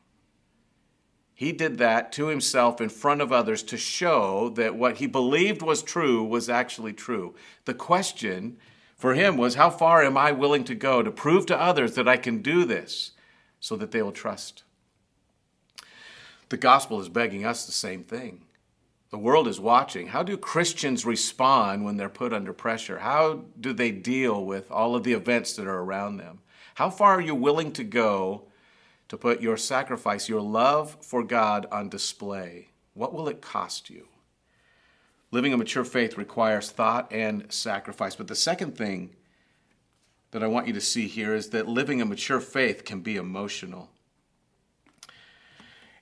He 1.32 1.50
did 1.50 1.78
that 1.78 2.12
to 2.12 2.26
himself 2.26 2.78
in 2.82 2.90
front 2.90 3.22
of 3.22 3.32
others 3.32 3.62
to 3.62 3.78
show 3.78 4.50
that 4.50 4.76
what 4.76 4.98
he 4.98 5.06
believed 5.06 5.62
was 5.62 5.82
true 5.82 6.22
was 6.22 6.50
actually 6.50 6.92
true. 6.92 7.34
The 7.64 7.72
question 7.72 8.58
for 8.96 9.14
him 9.14 9.38
was 9.38 9.54
how 9.54 9.70
far 9.70 10.02
am 10.04 10.18
I 10.18 10.30
willing 10.32 10.64
to 10.64 10.74
go 10.74 11.02
to 11.02 11.10
prove 11.10 11.46
to 11.46 11.58
others 11.58 11.94
that 11.94 12.06
I 12.06 12.18
can 12.18 12.42
do 12.42 12.66
this 12.66 13.12
so 13.60 13.76
that 13.76 13.92
they 13.92 14.02
will 14.02 14.12
trust? 14.12 14.62
The 16.48 16.56
gospel 16.56 17.00
is 17.00 17.08
begging 17.08 17.44
us 17.44 17.66
the 17.66 17.72
same 17.72 18.02
thing. 18.02 18.44
The 19.10 19.18
world 19.18 19.48
is 19.48 19.58
watching. 19.58 20.08
How 20.08 20.22
do 20.22 20.36
Christians 20.36 21.06
respond 21.06 21.84
when 21.84 21.96
they're 21.96 22.08
put 22.08 22.32
under 22.32 22.52
pressure? 22.52 22.98
How 22.98 23.44
do 23.58 23.72
they 23.72 23.90
deal 23.90 24.44
with 24.44 24.70
all 24.70 24.94
of 24.94 25.02
the 25.02 25.14
events 25.14 25.54
that 25.54 25.66
are 25.66 25.80
around 25.80 26.18
them? 26.18 26.40
How 26.74 26.90
far 26.90 27.14
are 27.14 27.20
you 27.20 27.34
willing 27.34 27.72
to 27.72 27.84
go 27.84 28.44
to 29.08 29.16
put 29.16 29.40
your 29.40 29.56
sacrifice, 29.56 30.28
your 30.28 30.42
love 30.42 30.96
for 31.00 31.22
God 31.22 31.66
on 31.72 31.88
display? 31.88 32.68
What 32.92 33.14
will 33.14 33.28
it 33.28 33.40
cost 33.40 33.88
you? 33.88 34.08
Living 35.30 35.52
a 35.52 35.56
mature 35.56 35.84
faith 35.84 36.16
requires 36.16 36.70
thought 36.70 37.10
and 37.12 37.50
sacrifice. 37.52 38.14
But 38.14 38.28
the 38.28 38.34
second 38.34 38.76
thing 38.76 39.16
that 40.30 40.42
I 40.42 40.46
want 40.46 40.66
you 40.66 40.72
to 40.74 40.80
see 40.80 41.06
here 41.06 41.34
is 41.34 41.50
that 41.50 41.68
living 41.68 42.00
a 42.00 42.06
mature 42.06 42.40
faith 42.40 42.84
can 42.84 43.00
be 43.00 43.16
emotional. 43.16 43.90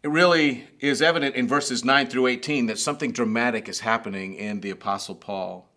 It 0.06 0.10
really 0.10 0.68
is 0.78 1.02
evident 1.02 1.34
in 1.34 1.48
verses 1.48 1.84
9 1.84 2.06
through 2.06 2.28
18 2.28 2.66
that 2.66 2.78
something 2.78 3.10
dramatic 3.10 3.68
is 3.68 3.80
happening 3.80 4.34
in 4.34 4.60
the 4.60 4.70
Apostle 4.70 5.16
Paul. 5.16 5.68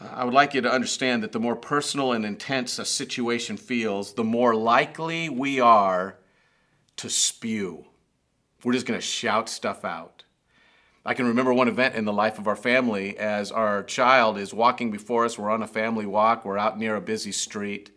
Uh, 0.00 0.06
I 0.12 0.24
would 0.24 0.32
like 0.32 0.54
you 0.54 0.60
to 0.60 0.70
understand 0.70 1.24
that 1.24 1.32
the 1.32 1.40
more 1.40 1.56
personal 1.56 2.12
and 2.12 2.24
intense 2.24 2.78
a 2.78 2.84
situation 2.84 3.56
feels, 3.56 4.14
the 4.14 4.22
more 4.22 4.54
likely 4.54 5.28
we 5.28 5.58
are 5.58 6.16
to 6.94 7.10
spew. 7.10 7.86
We're 8.62 8.72
just 8.72 8.86
going 8.86 9.00
to 9.00 9.04
shout 9.04 9.48
stuff 9.48 9.84
out. 9.84 10.22
I 11.04 11.14
can 11.14 11.26
remember 11.26 11.52
one 11.52 11.66
event 11.66 11.96
in 11.96 12.04
the 12.04 12.12
life 12.12 12.38
of 12.38 12.46
our 12.46 12.54
family 12.54 13.18
as 13.18 13.50
our 13.50 13.82
child 13.82 14.38
is 14.38 14.54
walking 14.54 14.92
before 14.92 15.24
us. 15.24 15.36
We're 15.36 15.50
on 15.50 15.60
a 15.60 15.66
family 15.66 16.06
walk, 16.06 16.44
we're 16.44 16.56
out 16.56 16.78
near 16.78 16.94
a 16.94 17.00
busy 17.00 17.32
street. 17.32 17.90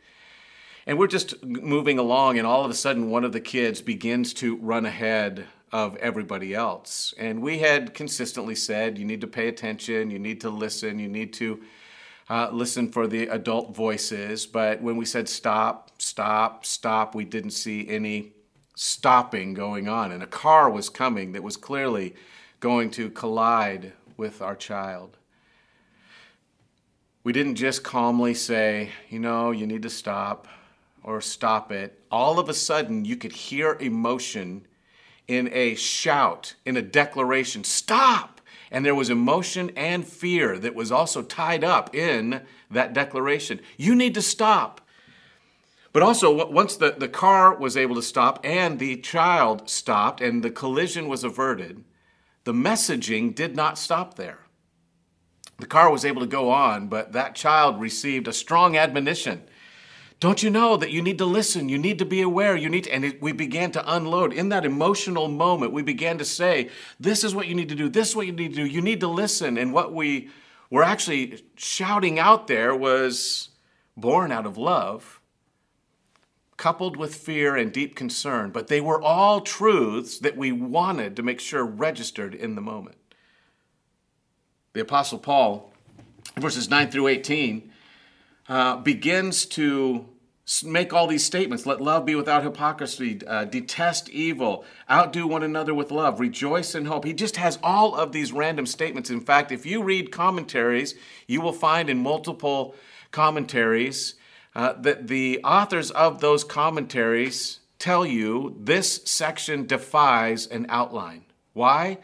And 0.87 0.97
we're 0.97 1.07
just 1.07 1.43
moving 1.43 1.99
along, 1.99 2.37
and 2.37 2.47
all 2.47 2.63
of 2.63 2.71
a 2.71 2.73
sudden, 2.73 3.09
one 3.09 3.25
of 3.25 3.33
the 3.33 3.41
kids 3.41 3.81
begins 3.81 4.33
to 4.35 4.55
run 4.55 4.85
ahead 4.85 5.45
of 5.73 5.97
everybody 5.97 6.55
else. 6.55 7.13
And 7.17 7.41
we 7.41 7.57
had 7.57 7.93
consistently 7.93 8.55
said, 8.55 8.97
you 8.97 9.03
need 9.03 9.19
to 9.19 9.27
pay 9.27 9.49
attention, 9.49 10.09
you 10.09 10.17
need 10.17 10.39
to 10.41 10.49
listen, 10.49 10.97
you 10.97 11.09
need 11.09 11.33
to 11.33 11.61
uh, 12.29 12.51
listen 12.53 12.89
for 12.89 13.05
the 13.05 13.27
adult 13.27 13.75
voices. 13.75 14.45
But 14.45 14.81
when 14.81 14.95
we 14.95 15.03
said 15.03 15.27
stop, 15.27 15.91
stop, 16.01 16.65
stop, 16.65 17.13
we 17.13 17.25
didn't 17.25 17.51
see 17.51 17.85
any 17.89 18.31
stopping 18.73 19.53
going 19.53 19.89
on. 19.89 20.13
And 20.13 20.23
a 20.23 20.27
car 20.27 20.69
was 20.69 20.87
coming 20.87 21.33
that 21.33 21.43
was 21.43 21.57
clearly 21.57 22.15
going 22.61 22.91
to 22.91 23.09
collide 23.09 23.91
with 24.15 24.41
our 24.41 24.55
child. 24.55 25.17
We 27.25 27.33
didn't 27.33 27.55
just 27.55 27.83
calmly 27.83 28.33
say, 28.33 28.91
you 29.09 29.19
know, 29.19 29.51
you 29.51 29.67
need 29.67 29.81
to 29.81 29.89
stop 29.89 30.47
or 31.07 31.21
stop 31.21 31.71
it, 31.71 31.97
all 32.11 32.37
of 32.37 32.49
a 32.49 32.53
sudden 32.53 33.05
you 33.05 33.15
could 33.15 33.31
hear 33.31 33.77
emotion 33.79 34.67
in 35.25 35.49
a 35.53 35.73
shout, 35.73 36.55
in 36.65 36.75
a 36.75 36.81
declaration, 36.81 37.63
stop! 37.63 38.41
And 38.69 38.85
there 38.85 38.93
was 38.93 39.09
emotion 39.09 39.71
and 39.77 40.05
fear 40.05 40.59
that 40.59 40.75
was 40.75 40.91
also 40.91 41.21
tied 41.21 41.63
up 41.63 41.95
in 41.95 42.41
that 42.69 42.91
declaration. 42.91 43.61
You 43.77 43.95
need 43.95 44.15
to 44.15 44.21
stop. 44.21 44.81
But 45.93 46.03
also, 46.03 46.51
once 46.51 46.75
the, 46.75 46.91
the 46.97 47.07
car 47.07 47.55
was 47.55 47.77
able 47.77 47.95
to 47.95 48.01
stop 48.01 48.41
and 48.43 48.77
the 48.77 48.97
child 48.97 49.69
stopped 49.69 50.19
and 50.19 50.43
the 50.43 50.51
collision 50.51 51.07
was 51.07 51.23
averted, 51.23 51.85
the 52.43 52.53
messaging 52.53 53.33
did 53.33 53.55
not 53.55 53.77
stop 53.77 54.15
there. 54.15 54.39
The 55.57 55.67
car 55.67 55.89
was 55.89 56.03
able 56.03 56.21
to 56.21 56.27
go 56.27 56.51
on, 56.51 56.89
but 56.89 57.13
that 57.13 57.33
child 57.33 57.79
received 57.79 58.27
a 58.27 58.33
strong 58.33 58.75
admonition 58.75 59.43
don't 60.19 60.41
you 60.41 60.49
know 60.49 60.77
that 60.77 60.91
you 60.91 61.01
need 61.01 61.19
to 61.19 61.25
listen? 61.25 61.69
You 61.69 61.77
need 61.77 61.99
to 61.99 62.05
be 62.05 62.21
aware. 62.21 62.55
You 62.55 62.69
need 62.69 62.85
to, 62.85 62.91
and 62.91 63.05
it, 63.05 63.21
we 63.21 63.33
began 63.33 63.71
to 63.73 63.95
unload 63.95 64.33
in 64.33 64.49
that 64.49 64.65
emotional 64.65 65.27
moment. 65.27 65.73
We 65.73 65.83
began 65.83 66.17
to 66.17 66.25
say, 66.25 66.69
"This 66.99 67.23
is 67.23 67.35
what 67.35 67.47
you 67.47 67.53
need 67.53 67.69
to 67.69 67.75
do. 67.75 67.87
This 67.87 68.09
is 68.09 68.15
what 68.15 68.25
you 68.25 68.31
need 68.31 68.49
to 68.49 68.55
do. 68.55 68.65
You 68.65 68.81
need 68.81 68.99
to 69.01 69.07
listen." 69.07 69.57
And 69.57 69.73
what 69.73 69.93
we 69.93 70.29
were 70.71 70.83
actually 70.83 71.43
shouting 71.55 72.17
out 72.17 72.47
there 72.47 72.75
was 72.75 73.49
born 73.95 74.31
out 74.31 74.47
of 74.47 74.57
love, 74.57 75.21
coupled 76.57 76.97
with 76.97 77.13
fear 77.13 77.55
and 77.55 77.71
deep 77.71 77.95
concern. 77.95 78.49
But 78.49 78.69
they 78.69 78.81
were 78.81 79.01
all 79.01 79.41
truths 79.41 80.17
that 80.19 80.35
we 80.35 80.51
wanted 80.51 81.15
to 81.15 81.23
make 81.23 81.39
sure 81.39 81.63
registered 81.63 82.33
in 82.33 82.55
the 82.55 82.61
moment. 82.61 82.97
The 84.73 84.81
Apostle 84.81 85.19
Paul, 85.19 85.71
verses 86.37 86.69
9 86.69 86.89
through 86.89 87.07
18 87.07 87.71
uh, 88.49 88.77
begins 88.77 89.45
to 89.45 90.07
make 90.63 90.93
all 90.93 91.07
these 91.07 91.25
statements. 91.25 91.65
Let 91.65 91.81
love 91.81 92.05
be 92.05 92.15
without 92.15 92.43
hypocrisy, 92.43 93.19
uh, 93.27 93.45
detest 93.45 94.09
evil, 94.09 94.63
outdo 94.89 95.27
one 95.27 95.43
another 95.43 95.73
with 95.73 95.91
love, 95.91 96.19
rejoice 96.19 96.73
in 96.73 96.85
hope. 96.85 97.03
He 97.03 97.13
just 97.13 97.35
has 97.35 97.59
all 97.61 97.95
of 97.95 98.13
these 98.13 98.31
random 98.31 98.65
statements. 98.65 99.09
In 99.09 99.19
fact, 99.19 99.51
if 99.51 99.65
you 99.65 99.83
read 99.83 100.11
commentaries, 100.11 100.95
you 101.27 101.41
will 101.41 101.53
find 101.53 101.89
in 101.89 101.97
multiple 101.97 102.75
commentaries 103.11 104.15
uh, 104.55 104.73
that 104.73 105.07
the 105.07 105.41
authors 105.43 105.91
of 105.91 106.21
those 106.21 106.43
commentaries 106.43 107.59
tell 107.77 108.05
you 108.05 108.55
this 108.59 109.01
section 109.03 109.67
defies 109.67 110.47
an 110.47 110.65
outline. 110.69 111.25
Why? 111.53 111.97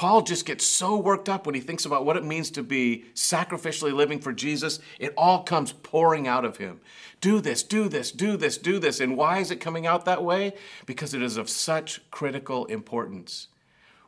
Paul 0.00 0.22
just 0.22 0.46
gets 0.46 0.66
so 0.66 0.96
worked 0.96 1.28
up 1.28 1.44
when 1.44 1.54
he 1.54 1.60
thinks 1.60 1.84
about 1.84 2.06
what 2.06 2.16
it 2.16 2.24
means 2.24 2.50
to 2.52 2.62
be 2.62 3.04
sacrificially 3.12 3.92
living 3.92 4.18
for 4.18 4.32
Jesus. 4.32 4.80
It 4.98 5.12
all 5.14 5.42
comes 5.42 5.74
pouring 5.74 6.26
out 6.26 6.46
of 6.46 6.56
him. 6.56 6.80
Do 7.20 7.38
this, 7.38 7.62
do 7.62 7.86
this, 7.86 8.10
do 8.10 8.38
this, 8.38 8.56
do 8.56 8.78
this. 8.78 8.98
And 8.98 9.14
why 9.14 9.40
is 9.40 9.50
it 9.50 9.60
coming 9.60 9.86
out 9.86 10.06
that 10.06 10.24
way? 10.24 10.54
Because 10.86 11.12
it 11.12 11.20
is 11.20 11.36
of 11.36 11.50
such 11.50 12.00
critical 12.10 12.64
importance. 12.64 13.48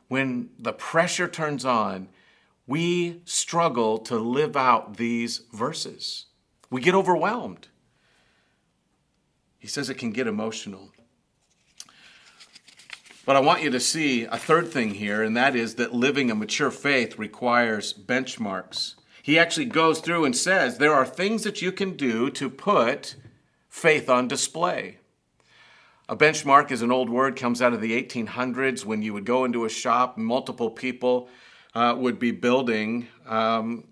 When 0.07 0.49
the 0.57 0.73
pressure 0.73 1.27
turns 1.27 1.63
on, 1.63 2.09
we 2.65 3.21
struggle 3.25 3.99
to 3.99 4.17
live 4.17 4.57
out 4.57 4.97
these 4.97 5.41
verses. 5.53 6.25
We 6.71 6.81
get 6.81 6.95
overwhelmed. 6.95 7.67
He 9.59 9.67
says 9.67 9.91
it 9.91 9.99
can 9.99 10.09
get 10.09 10.25
emotional. 10.25 10.89
But 13.25 13.37
I 13.37 13.39
want 13.39 13.63
you 13.63 13.69
to 13.69 13.79
see 13.79 14.25
a 14.25 14.37
third 14.37 14.67
thing 14.67 14.95
here, 14.95 15.23
and 15.23 15.37
that 15.37 15.55
is 15.55 15.75
that 15.75 15.93
living 15.93 16.29
a 16.29 16.35
mature 16.35 16.71
faith 16.71 17.17
requires 17.17 17.93
benchmarks. 17.93 18.95
He 19.21 19.39
actually 19.39 19.67
goes 19.67 19.99
through 19.99 20.25
and 20.25 20.35
says 20.35 20.77
there 20.77 20.93
are 20.93 21.05
things 21.05 21.43
that 21.43 21.61
you 21.61 21.71
can 21.71 21.95
do 21.95 22.29
to 22.31 22.49
put 22.49 23.15
faith 23.69 24.09
on 24.09 24.27
display. 24.27 24.97
A 26.09 26.17
benchmark 26.17 26.69
is 26.69 26.81
an 26.81 26.91
old 26.91 27.09
word, 27.09 27.37
comes 27.37 27.61
out 27.61 27.71
of 27.71 27.79
the 27.79 27.99
1800s 28.03 28.83
when 28.83 29.01
you 29.01 29.13
would 29.13 29.25
go 29.25 29.45
into 29.45 29.63
a 29.63 29.69
shop, 29.69 30.17
multiple 30.17 30.69
people 30.69 31.29
uh, 31.73 31.95
would 31.97 32.19
be 32.19 32.31
building. 32.31 33.07
Um, 33.25 33.85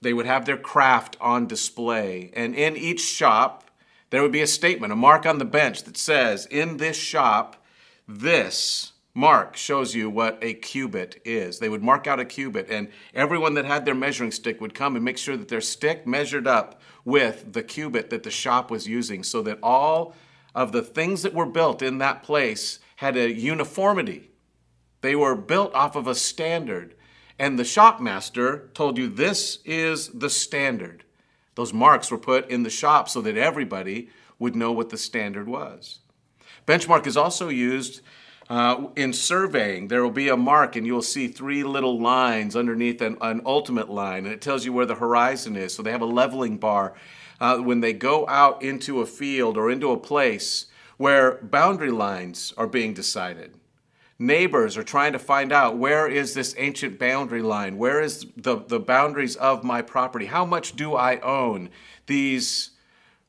they 0.00 0.14
would 0.14 0.24
have 0.24 0.46
their 0.46 0.56
craft 0.56 1.18
on 1.20 1.46
display. 1.46 2.30
And 2.34 2.54
in 2.54 2.74
each 2.74 3.02
shop, 3.02 3.64
there 4.08 4.22
would 4.22 4.32
be 4.32 4.40
a 4.40 4.46
statement, 4.46 4.94
a 4.94 4.96
mark 4.96 5.26
on 5.26 5.36
the 5.36 5.44
bench 5.44 5.82
that 5.82 5.98
says, 5.98 6.46
In 6.46 6.78
this 6.78 6.96
shop, 6.96 7.62
this 8.08 8.92
mark 9.14 9.56
shows 9.56 9.94
you 9.94 10.10
what 10.10 10.38
a 10.42 10.54
cubit 10.54 11.20
is. 11.24 11.58
They 11.58 11.68
would 11.68 11.82
mark 11.82 12.06
out 12.06 12.20
a 12.20 12.24
cubit, 12.24 12.70
and 12.70 12.88
everyone 13.14 13.54
that 13.54 13.64
had 13.64 13.84
their 13.84 13.94
measuring 13.94 14.30
stick 14.30 14.60
would 14.60 14.74
come 14.74 14.94
and 14.94 15.04
make 15.04 15.18
sure 15.18 15.36
that 15.36 15.48
their 15.48 15.60
stick 15.60 16.06
measured 16.06 16.46
up 16.46 16.80
with 17.04 17.52
the 17.52 17.62
cubit 17.62 18.10
that 18.10 18.22
the 18.22 18.30
shop 18.30 18.70
was 18.70 18.86
using 18.86 19.22
so 19.22 19.42
that 19.42 19.58
all 19.62 20.14
of 20.54 20.72
the 20.72 20.82
things 20.82 21.22
that 21.22 21.34
were 21.34 21.46
built 21.46 21.82
in 21.82 21.98
that 21.98 22.22
place 22.22 22.78
had 22.96 23.16
a 23.16 23.32
uniformity. 23.32 24.30
They 25.00 25.14
were 25.14 25.36
built 25.36 25.74
off 25.74 25.96
of 25.96 26.06
a 26.06 26.14
standard. 26.14 26.94
And 27.38 27.58
the 27.58 27.64
shopmaster 27.64 28.72
told 28.72 28.96
you 28.96 29.08
this 29.08 29.58
is 29.64 30.08
the 30.08 30.30
standard. 30.30 31.04
Those 31.54 31.72
marks 31.72 32.10
were 32.10 32.18
put 32.18 32.50
in 32.50 32.62
the 32.62 32.70
shop 32.70 33.08
so 33.08 33.20
that 33.20 33.36
everybody 33.36 34.08
would 34.38 34.56
know 34.56 34.72
what 34.72 34.88
the 34.90 34.98
standard 34.98 35.46
was. 35.46 36.00
Benchmark 36.66 37.06
is 37.06 37.16
also 37.16 37.48
used 37.48 38.00
uh, 38.48 38.88
in 38.96 39.12
surveying. 39.12 39.88
There 39.88 40.02
will 40.02 40.10
be 40.10 40.28
a 40.28 40.36
mark, 40.36 40.76
and 40.76 40.86
you'll 40.86 41.02
see 41.02 41.28
three 41.28 41.62
little 41.62 42.00
lines 42.00 42.56
underneath 42.56 43.00
an, 43.00 43.16
an, 43.20 43.42
ultimate 43.44 43.88
line, 43.88 44.24
and 44.24 44.34
it 44.34 44.40
tells 44.40 44.64
you 44.64 44.72
where 44.72 44.86
the 44.86 44.96
horizon 44.96 45.56
is. 45.56 45.74
So 45.74 45.82
they 45.82 45.92
have 45.92 46.02
a 46.02 46.06
leveling 46.06 46.58
bar. 46.58 46.94
Uh, 47.40 47.58
when 47.58 47.80
they 47.80 47.92
go 47.92 48.26
out 48.28 48.62
into 48.62 49.00
a 49.00 49.06
field 49.06 49.56
or 49.56 49.70
into 49.70 49.90
a 49.90 49.98
place 49.98 50.66
where 50.96 51.38
boundary 51.42 51.90
lines 51.90 52.52
are 52.56 52.66
being 52.66 52.94
decided, 52.94 53.54
neighbors 54.18 54.76
are 54.76 54.82
trying 54.82 55.12
to 55.12 55.18
find 55.18 55.52
out 55.52 55.76
where 55.76 56.08
is 56.08 56.34
this 56.34 56.54
ancient 56.56 56.98
boundary 56.98 57.42
line? 57.42 57.76
Where 57.76 58.00
is 58.00 58.26
the, 58.36 58.56
the 58.56 58.80
boundaries 58.80 59.36
of 59.36 59.62
my 59.62 59.82
property? 59.82 60.26
How 60.26 60.44
much 60.44 60.74
do 60.74 60.94
I 60.94 61.20
own? 61.20 61.68
These 62.06 62.70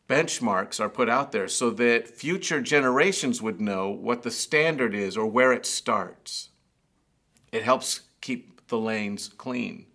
benchmarks 0.07 0.79
are 0.79 0.89
put 0.89 1.09
out 1.09 1.31
there 1.31 1.47
so 1.47 1.69
that 1.71 2.07
future 2.07 2.61
generations 2.61 3.41
would 3.41 3.59
know 3.59 3.89
what 3.89 4.23
the 4.23 4.31
standard 4.31 4.95
is 4.95 5.17
or 5.17 5.25
where 5.25 5.51
it 5.51 5.65
starts. 5.65 6.49
It 7.51 7.63
helps 7.63 8.01
keep 8.21 8.67
the 8.67 8.77
lanes 8.77 9.29
clean. 9.37 9.85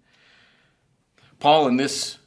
Paul, 1.38 1.66
in 1.66 1.76
this 1.76 2.18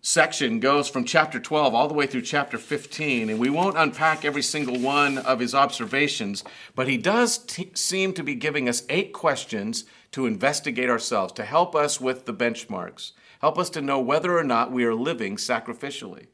section, 0.00 0.60
goes 0.60 0.88
from 0.88 1.04
chapter 1.04 1.40
12 1.40 1.74
all 1.74 1.88
the 1.88 1.94
way 1.94 2.06
through 2.06 2.22
chapter 2.22 2.58
15, 2.58 3.30
and 3.30 3.38
we 3.38 3.50
won't 3.50 3.76
unpack 3.76 4.24
every 4.24 4.42
single 4.42 4.78
one 4.78 5.18
of 5.18 5.40
his 5.40 5.54
observations, 5.54 6.44
but 6.74 6.88
he 6.88 6.96
does 6.96 7.38
t- 7.38 7.70
seem 7.74 8.12
to 8.12 8.22
be 8.22 8.34
giving 8.34 8.68
us 8.68 8.84
eight 8.88 9.12
questions 9.12 9.84
to 10.12 10.26
investigate 10.26 10.88
ourselves, 10.88 11.32
to 11.32 11.44
help 11.44 11.74
us 11.74 12.00
with 12.00 12.26
the 12.26 12.34
benchmarks, 12.34 13.12
help 13.40 13.58
us 13.58 13.70
to 13.70 13.82
know 13.82 13.98
whether 13.98 14.36
or 14.36 14.44
not 14.44 14.70
we 14.70 14.84
are 14.84 14.94
living 14.94 15.36
sacrificially. 15.36 16.26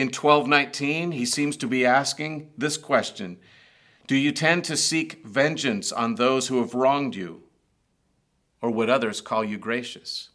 In 0.00 0.06
1219, 0.06 1.12
he 1.12 1.26
seems 1.26 1.58
to 1.58 1.66
be 1.66 1.84
asking 1.84 2.52
this 2.56 2.78
question 2.78 3.36
Do 4.06 4.16
you 4.16 4.32
tend 4.32 4.64
to 4.64 4.74
seek 4.74 5.26
vengeance 5.26 5.92
on 5.92 6.14
those 6.14 6.48
who 6.48 6.56
have 6.60 6.72
wronged 6.72 7.14
you? 7.14 7.42
Or 8.62 8.70
would 8.70 8.88
others 8.88 9.20
call 9.20 9.44
you 9.44 9.58
gracious? 9.58 10.30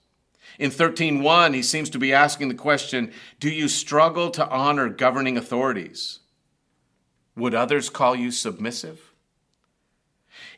In 0.59 0.69
13:1, 0.69 1.55
he 1.55 1.63
seems 1.63 1.89
to 1.89 1.97
be 1.97 2.13
asking 2.13 2.49
the 2.49 2.53
question, 2.53 3.11
do 3.39 3.49
you 3.49 3.67
struggle 3.67 4.29
to 4.29 4.47
honor 4.49 4.87
governing 4.87 5.35
authorities? 5.35 6.19
Would 7.35 7.55
others 7.55 7.89
call 7.89 8.15
you 8.15 8.29
submissive? 8.29 9.13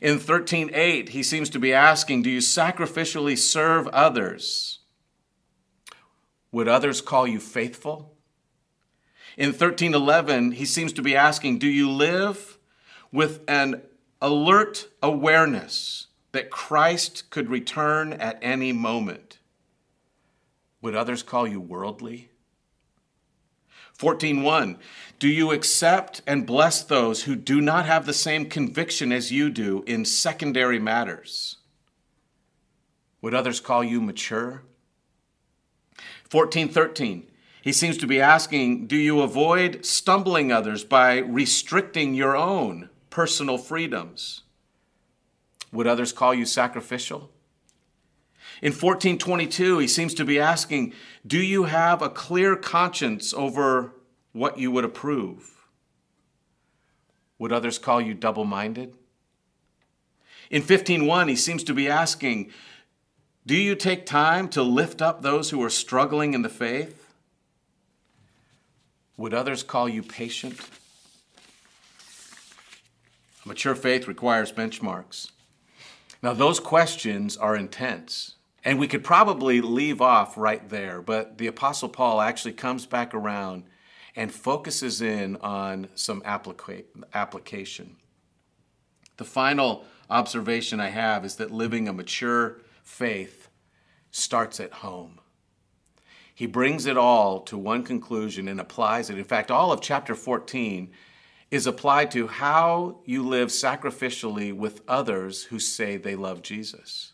In 0.02 0.18
13:8, 0.18 1.08
he 1.08 1.22
seems 1.22 1.48
to 1.48 1.58
be 1.58 1.72
asking, 1.72 2.24
do 2.24 2.30
you 2.30 2.40
sacrificially 2.40 3.38
serve 3.38 3.88
others? 3.88 4.80
Would 6.52 6.68
others 6.68 7.00
call 7.00 7.26
you 7.26 7.40
faithful? 7.40 8.17
In 9.38 9.50
1311, 9.50 10.50
he 10.52 10.66
seems 10.66 10.92
to 10.94 11.02
be 11.02 11.14
asking, 11.14 11.60
Do 11.60 11.68
you 11.68 11.88
live 11.88 12.58
with 13.12 13.40
an 13.46 13.82
alert 14.20 14.88
awareness 15.00 16.08
that 16.32 16.50
Christ 16.50 17.30
could 17.30 17.48
return 17.48 18.12
at 18.12 18.40
any 18.42 18.72
moment? 18.72 19.38
Would 20.82 20.96
others 20.96 21.22
call 21.22 21.46
you 21.46 21.60
worldly? 21.60 22.30
14:1 23.96 24.76
Do 25.20 25.28
you 25.28 25.52
accept 25.52 26.20
and 26.26 26.44
bless 26.44 26.82
those 26.82 27.22
who 27.22 27.36
do 27.36 27.60
not 27.60 27.86
have 27.86 28.06
the 28.06 28.12
same 28.12 28.48
conviction 28.48 29.12
as 29.12 29.30
you 29.30 29.50
do 29.50 29.84
in 29.86 30.04
secondary 30.04 30.80
matters? 30.80 31.58
Would 33.22 33.34
others 33.34 33.60
call 33.60 33.84
you 33.84 34.00
mature? 34.00 34.64
14:13 36.28 37.28
he 37.62 37.72
seems 37.72 37.96
to 37.98 38.06
be 38.06 38.20
asking 38.20 38.86
Do 38.86 38.96
you 38.96 39.20
avoid 39.20 39.84
stumbling 39.84 40.52
others 40.52 40.84
by 40.84 41.18
restricting 41.18 42.14
your 42.14 42.36
own 42.36 42.88
personal 43.10 43.58
freedoms? 43.58 44.42
Would 45.72 45.86
others 45.86 46.12
call 46.12 46.34
you 46.34 46.46
sacrificial? 46.46 47.30
In 48.62 48.72
1422, 48.72 49.78
he 49.78 49.88
seems 49.88 50.14
to 50.14 50.24
be 50.24 50.40
asking 50.40 50.92
Do 51.26 51.38
you 51.38 51.64
have 51.64 52.02
a 52.02 52.08
clear 52.08 52.56
conscience 52.56 53.32
over 53.34 53.92
what 54.32 54.58
you 54.58 54.70
would 54.70 54.84
approve? 54.84 55.66
Would 57.38 57.52
others 57.52 57.78
call 57.78 58.00
you 58.00 58.14
double 58.14 58.44
minded? 58.44 58.94
In 60.50 60.62
15:1 60.62 61.28
he 61.28 61.36
seems 61.36 61.62
to 61.64 61.74
be 61.74 61.88
asking 61.88 62.50
Do 63.46 63.54
you 63.54 63.74
take 63.74 64.06
time 64.06 64.48
to 64.50 64.62
lift 64.62 65.02
up 65.02 65.22
those 65.22 65.50
who 65.50 65.62
are 65.62 65.70
struggling 65.70 66.34
in 66.34 66.42
the 66.42 66.48
faith? 66.48 66.97
Would 69.18 69.34
others 69.34 69.64
call 69.64 69.88
you 69.88 70.02
patient? 70.02 70.60
A 73.44 73.48
mature 73.48 73.74
faith 73.74 74.06
requires 74.06 74.52
benchmarks. 74.52 75.32
Now, 76.22 76.34
those 76.34 76.60
questions 76.60 77.36
are 77.36 77.56
intense, 77.56 78.36
and 78.64 78.78
we 78.78 78.86
could 78.86 79.02
probably 79.02 79.60
leave 79.60 80.00
off 80.00 80.38
right 80.38 80.68
there, 80.68 81.02
but 81.02 81.38
the 81.38 81.48
Apostle 81.48 81.88
Paul 81.88 82.20
actually 82.20 82.52
comes 82.52 82.86
back 82.86 83.12
around 83.12 83.64
and 84.14 84.32
focuses 84.32 85.02
in 85.02 85.34
on 85.36 85.88
some 85.96 86.20
applica- 86.22 86.84
application. 87.12 87.96
The 89.16 89.24
final 89.24 89.84
observation 90.08 90.78
I 90.78 90.90
have 90.90 91.24
is 91.24 91.36
that 91.36 91.50
living 91.50 91.88
a 91.88 91.92
mature 91.92 92.60
faith 92.84 93.48
starts 94.12 94.60
at 94.60 94.74
home. 94.74 95.18
He 96.38 96.46
brings 96.46 96.86
it 96.86 96.96
all 96.96 97.40
to 97.40 97.58
one 97.58 97.82
conclusion 97.82 98.46
and 98.46 98.60
applies 98.60 99.10
it. 99.10 99.18
In 99.18 99.24
fact, 99.24 99.50
all 99.50 99.72
of 99.72 99.80
chapter 99.80 100.14
14 100.14 100.88
is 101.50 101.66
applied 101.66 102.12
to 102.12 102.28
how 102.28 103.00
you 103.04 103.26
live 103.26 103.48
sacrificially 103.48 104.52
with 104.52 104.82
others 104.86 105.42
who 105.42 105.58
say 105.58 105.96
they 105.96 106.14
love 106.14 106.42
Jesus. 106.42 107.10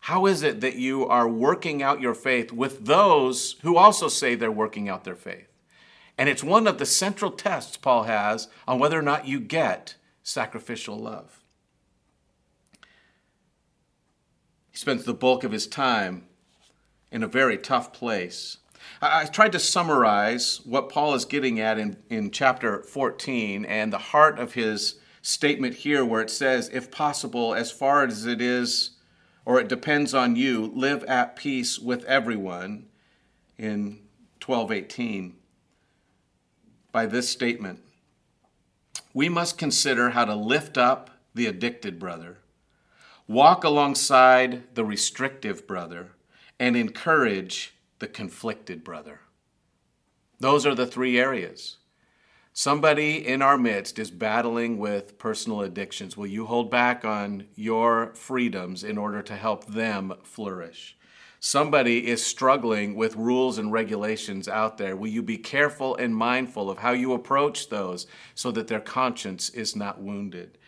How 0.00 0.26
is 0.26 0.42
it 0.42 0.60
that 0.60 0.76
you 0.76 1.06
are 1.06 1.26
working 1.26 1.82
out 1.82 2.02
your 2.02 2.12
faith 2.12 2.52
with 2.52 2.84
those 2.84 3.56
who 3.62 3.78
also 3.78 4.08
say 4.08 4.34
they're 4.34 4.52
working 4.52 4.90
out 4.90 5.04
their 5.04 5.16
faith? 5.16 5.48
And 6.18 6.28
it's 6.28 6.44
one 6.44 6.66
of 6.66 6.76
the 6.76 6.84
central 6.84 7.30
tests 7.30 7.78
Paul 7.78 8.02
has 8.02 8.48
on 8.66 8.78
whether 8.78 8.98
or 8.98 9.02
not 9.02 9.26
you 9.26 9.40
get 9.40 9.94
sacrificial 10.22 10.98
love. 10.98 11.42
He 14.70 14.76
spends 14.76 15.04
the 15.04 15.14
bulk 15.14 15.44
of 15.44 15.52
his 15.52 15.66
time 15.66 16.27
in 17.10 17.22
a 17.22 17.28
very 17.28 17.58
tough 17.58 17.92
place. 17.92 18.58
I, 19.00 19.24
tried 19.26 19.52
to 19.52 19.58
summarize 19.58 20.60
what 20.64 20.88
Paul 20.88 21.14
is 21.14 21.24
getting 21.24 21.60
at 21.60 21.78
in, 21.78 21.96
in 22.10 22.30
chapter 22.30 22.82
14 22.82 23.64
and 23.64 23.92
the 23.92 23.98
heart 23.98 24.38
of 24.38 24.54
his 24.54 24.96
statement 25.22 25.74
here, 25.74 26.04
where 26.04 26.22
it 26.22 26.30
says, 26.30 26.70
if 26.72 26.90
possible, 26.90 27.54
as 27.54 27.70
far 27.70 28.04
as 28.04 28.26
it 28.26 28.40
is 28.40 28.92
or 29.44 29.58
it 29.58 29.68
depends 29.68 30.12
on 30.12 30.36
you, 30.36 30.70
live 30.74 31.02
at 31.04 31.36
peace 31.36 31.78
with 31.78 32.04
everyone 32.04 32.86
in 33.56 34.00
1218 34.44 35.34
by 36.92 37.06
this 37.06 37.28
statement. 37.28 37.80
We 39.14 39.28
must 39.28 39.56
consider 39.56 40.10
how 40.10 40.26
to 40.26 40.34
lift 40.34 40.76
up 40.76 41.10
the 41.34 41.46
addicted 41.46 41.98
brother, 41.98 42.38
walk 43.26 43.64
alongside 43.64 44.74
the 44.74 44.84
restrictive 44.84 45.66
brother, 45.66 46.10
and 46.58 46.76
encourage 46.76 47.74
the 47.98 48.06
conflicted 48.06 48.84
brother. 48.84 49.20
Those 50.40 50.66
are 50.66 50.74
the 50.74 50.86
three 50.86 51.18
areas. 51.18 51.76
Somebody 52.52 53.24
in 53.24 53.40
our 53.40 53.56
midst 53.56 53.98
is 53.98 54.10
battling 54.10 54.78
with 54.78 55.18
personal 55.18 55.60
addictions. 55.60 56.16
Will 56.16 56.26
you 56.26 56.46
hold 56.46 56.70
back 56.70 57.04
on 57.04 57.46
your 57.54 58.12
freedoms 58.14 58.82
in 58.82 58.98
order 58.98 59.22
to 59.22 59.36
help 59.36 59.66
them 59.66 60.12
flourish? 60.24 60.96
Somebody 61.40 62.08
is 62.08 62.24
struggling 62.24 62.96
with 62.96 63.14
rules 63.14 63.58
and 63.58 63.70
regulations 63.70 64.48
out 64.48 64.76
there. 64.76 64.96
Will 64.96 65.08
you 65.08 65.22
be 65.22 65.38
careful 65.38 65.94
and 65.94 66.16
mindful 66.16 66.68
of 66.68 66.78
how 66.78 66.90
you 66.90 67.12
approach 67.12 67.68
those 67.68 68.08
so 68.34 68.50
that 68.50 68.66
their 68.66 68.80
conscience 68.80 69.48
is 69.50 69.76
not 69.76 70.00
wounded? 70.00 70.58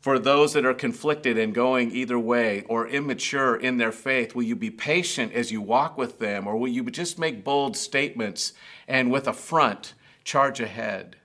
For 0.00 0.18
those 0.18 0.52
that 0.52 0.64
are 0.64 0.74
conflicted 0.74 1.36
and 1.36 1.54
going 1.54 1.90
either 1.90 2.18
way 2.18 2.62
or 2.68 2.86
immature 2.86 3.56
in 3.56 3.78
their 3.78 3.90
faith, 3.90 4.34
will 4.34 4.44
you 4.44 4.54
be 4.54 4.70
patient 4.70 5.32
as 5.32 5.50
you 5.50 5.60
walk 5.60 5.98
with 5.98 6.18
them, 6.18 6.46
or 6.46 6.56
will 6.56 6.68
you 6.68 6.84
just 6.84 7.18
make 7.18 7.44
bold 7.44 7.76
statements 7.76 8.52
and 8.86 9.10
with 9.10 9.26
a 9.26 9.32
front 9.32 9.94
charge 10.22 10.60
ahead? 10.60 11.16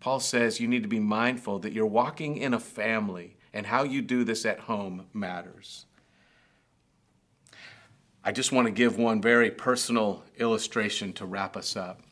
Paul 0.00 0.20
says 0.20 0.60
you 0.60 0.66
need 0.66 0.82
to 0.82 0.88
be 0.88 1.00
mindful 1.00 1.60
that 1.60 1.72
you're 1.72 1.86
walking 1.86 2.36
in 2.36 2.54
a 2.54 2.60
family, 2.60 3.36
and 3.52 3.66
how 3.66 3.82
you 3.82 4.02
do 4.02 4.24
this 4.24 4.44
at 4.44 4.60
home 4.60 5.06
matters. 5.12 5.86
I 8.24 8.32
just 8.32 8.52
want 8.52 8.66
to 8.66 8.72
give 8.72 8.98
one 8.98 9.22
very 9.22 9.50
personal 9.50 10.24
illustration 10.38 11.12
to 11.14 11.24
wrap 11.24 11.56
us 11.56 11.76
up. 11.76 12.02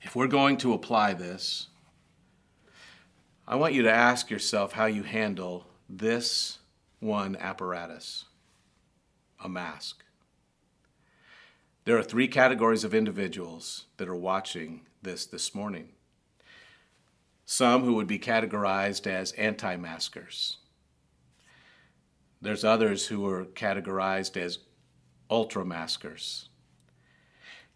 If 0.00 0.16
we're 0.16 0.26
going 0.26 0.56
to 0.58 0.72
apply 0.72 1.14
this, 1.14 1.68
I 3.46 3.56
want 3.56 3.74
you 3.74 3.82
to 3.82 3.92
ask 3.92 4.30
yourself 4.30 4.72
how 4.72 4.86
you 4.86 5.02
handle 5.02 5.66
this 5.88 6.58
one 7.00 7.36
apparatus 7.36 8.26
a 9.42 9.48
mask. 9.48 10.04
There 11.84 11.98
are 11.98 12.02
three 12.04 12.28
categories 12.28 12.84
of 12.84 12.94
individuals 12.94 13.86
that 13.96 14.08
are 14.08 14.14
watching 14.14 14.82
this 15.02 15.26
this 15.26 15.52
morning. 15.52 15.88
Some 17.44 17.82
who 17.82 17.94
would 17.94 18.06
be 18.06 18.20
categorized 18.20 19.08
as 19.08 19.32
anti 19.32 19.74
maskers. 19.74 20.58
There's 22.40 22.62
others 22.62 23.08
who 23.08 23.26
are 23.26 23.46
categorized 23.46 24.36
as 24.36 24.60
ultra 25.28 25.64
maskers. 25.64 26.48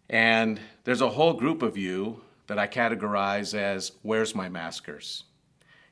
And 0.09 0.61
there's 0.85 1.01
a 1.01 1.09
whole 1.09 1.33
group 1.33 1.61
of 1.61 1.77
you 1.77 2.21
that 2.47 2.57
I 2.57 2.67
categorize 2.67 3.53
as 3.53 3.91
where's 4.01 4.33
my 4.33 4.47
maskers? 4.47 5.25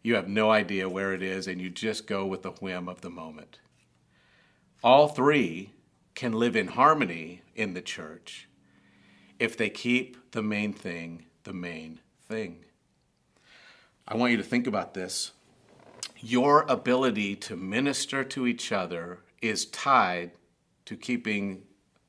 You 0.05 0.13
have 0.13 0.27
no 0.27 0.51
idea 0.51 0.87
where 0.87 1.13
it 1.13 1.23
is 1.23 1.47
and 1.47 1.59
you 1.59 1.71
just 1.71 2.05
go 2.05 2.27
with 2.27 2.43
the 2.43 2.51
whim 2.51 2.87
of 2.87 3.01
the 3.01 3.09
moment. 3.09 3.57
All 4.83 5.07
three 5.07 5.71
can 6.13 6.31
live 6.31 6.55
in 6.55 6.67
harmony 6.67 7.41
in 7.55 7.73
the 7.73 7.81
church 7.81 8.47
if 9.39 9.57
they 9.57 9.71
keep 9.71 10.29
the 10.29 10.43
main 10.43 10.73
thing 10.73 11.25
the 11.43 11.53
main 11.53 12.01
thing. 12.27 12.65
I 14.07 14.15
want 14.15 14.29
you 14.29 14.37
to 14.37 14.43
think 14.43 14.67
about 14.67 14.93
this. 14.93 15.31
Your 16.19 16.67
ability 16.69 17.35
to 17.37 17.55
minister 17.55 18.23
to 18.25 18.45
each 18.45 18.71
other 18.71 19.21
is 19.41 19.65
tied 19.65 20.33
to 20.85 20.95
keeping 20.95 21.63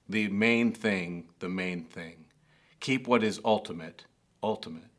the 0.07 0.29
main 0.29 0.71
thing 0.71 1.31
the 1.39 1.49
main 1.49 1.85
thing. 1.85 2.27
Keep 2.79 3.09
what 3.09 3.25
is 3.25 3.41
ultimate, 3.43 4.05
ultimate. 4.43 4.91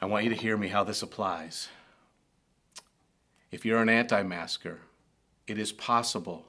I 0.00 0.06
want 0.06 0.24
you 0.24 0.30
to 0.30 0.36
hear 0.36 0.56
me 0.56 0.68
how 0.68 0.84
this 0.84 1.02
applies. 1.02 1.68
If 3.50 3.66
you're 3.66 3.82
an 3.82 3.88
anti 3.88 4.22
masker, 4.22 4.80
it 5.46 5.58
is 5.58 5.72
possible 5.72 6.46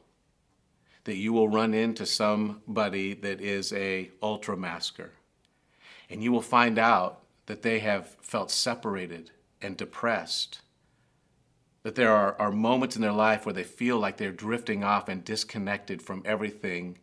that 1.03 1.17
you 1.17 1.33
will 1.33 1.49
run 1.49 1.73
into 1.73 2.05
somebody 2.05 3.13
that 3.15 3.41
is 3.41 3.73
a 3.73 4.11
ultra 4.21 4.55
masker 4.55 5.11
and 6.09 6.23
you 6.23 6.31
will 6.31 6.41
find 6.41 6.77
out 6.77 7.23
that 7.47 7.63
they 7.63 7.79
have 7.79 8.15
felt 8.21 8.51
separated 8.51 9.31
and 9.61 9.75
depressed 9.77 10.61
that 11.83 11.95
there 11.95 12.11
are, 12.11 12.35
are 12.39 12.51
moments 12.51 12.95
in 12.95 13.01
their 13.01 13.11
life 13.11 13.45
where 13.45 13.53
they 13.53 13.63
feel 13.63 13.97
like 13.97 14.17
they're 14.17 14.31
drifting 14.31 14.83
off 14.83 15.09
and 15.09 15.25
disconnected 15.25 16.01
from 16.01 16.21
everything 16.25 16.97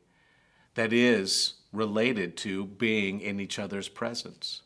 that 0.74 0.92
is 0.92 1.55
related 1.72 2.36
to 2.36 2.64
being 2.64 3.20
in 3.20 3.40
each 3.40 3.59
other's 3.59 3.88
presence. 3.88 4.62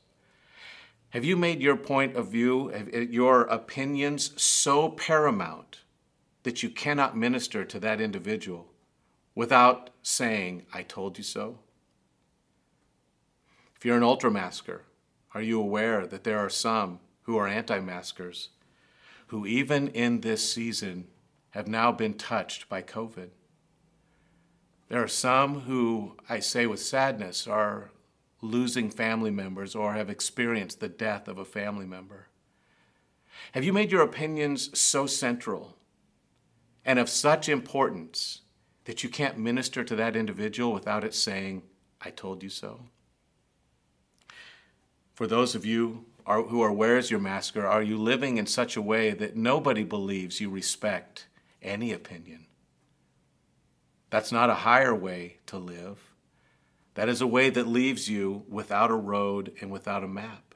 Have 1.12 1.26
you 1.26 1.36
made 1.36 1.60
your 1.60 1.76
point 1.76 2.16
of 2.16 2.28
view, 2.28 2.72
eh, 2.72 3.00
your 3.10 3.42
opinions 3.42 4.32
so 4.40 4.88
paramount 4.88 5.80
that 6.42 6.62
you 6.62 6.70
cannot 6.70 7.16
minister 7.16 7.66
to 7.66 7.78
that 7.80 8.00
individual 8.00 8.72
without 9.34 9.90
saying, 10.02 10.64
I 10.72 10.82
told 10.82 11.18
you 11.18 11.24
so? 11.24 11.58
If 13.76 13.84
you're 13.84 13.98
an 13.98 14.02
ultramasker, 14.02 14.80
are 15.34 15.42
you 15.42 15.60
aware 15.60 16.06
that 16.06 16.24
there 16.24 16.38
are 16.38 16.48
some 16.48 17.00
who 17.24 17.36
are 17.36 17.46
anti 17.46 17.78
maskers 17.78 18.48
who, 19.26 19.44
even 19.44 19.88
in 19.88 20.22
this 20.22 20.50
season, 20.50 21.08
have 21.50 21.68
now 21.68 21.92
been 21.92 22.14
touched 22.14 22.68
by 22.70 22.80
COVID. 22.80 23.28
There 24.88 25.02
are 25.02 25.08
some 25.08 25.60
who, 25.60 26.16
I 26.28 26.40
say 26.40 26.66
with 26.66 26.80
sadness, 26.80 27.46
are 27.46 27.90
losing 28.42 28.90
family 28.90 29.30
members 29.30 29.74
or 29.74 29.94
have 29.94 30.10
experienced 30.10 30.80
the 30.80 30.88
death 30.88 31.28
of 31.28 31.38
a 31.38 31.44
family 31.44 31.86
member. 31.86 32.26
Have 33.52 33.64
you 33.64 33.72
made 33.72 33.90
your 33.90 34.02
opinions 34.02 34.78
so 34.78 35.06
central 35.06 35.76
and 36.84 36.98
of 36.98 37.08
such 37.08 37.48
importance 37.48 38.40
that 38.84 39.04
you 39.04 39.08
can't 39.08 39.38
minister 39.38 39.84
to 39.84 39.94
that 39.96 40.16
individual 40.16 40.72
without 40.72 41.04
it 41.04 41.14
saying, 41.14 41.62
I 42.00 42.10
told 42.10 42.42
you 42.42 42.48
so? 42.48 42.80
For 45.14 45.26
those 45.26 45.54
of 45.54 45.64
you 45.64 46.04
are, 46.26 46.42
who 46.42 46.62
are 46.62 46.72
wears 46.72 47.10
your 47.10 47.20
masker, 47.20 47.66
are 47.66 47.82
you 47.82 47.96
living 47.96 48.38
in 48.38 48.46
such 48.46 48.76
a 48.76 48.82
way 48.82 49.12
that 49.12 49.36
nobody 49.36 49.84
believes 49.84 50.40
you 50.40 50.50
respect 50.50 51.26
any 51.62 51.92
opinion? 51.92 52.46
That's 54.10 54.32
not 54.32 54.50
a 54.50 54.54
higher 54.54 54.94
way 54.94 55.36
to 55.46 55.58
live. 55.58 56.11
That 56.94 57.08
is 57.08 57.20
a 57.20 57.26
way 57.26 57.50
that 57.50 57.66
leaves 57.66 58.08
you 58.08 58.44
without 58.48 58.90
a 58.90 58.94
road 58.94 59.52
and 59.60 59.70
without 59.70 60.04
a 60.04 60.08
map. 60.08 60.54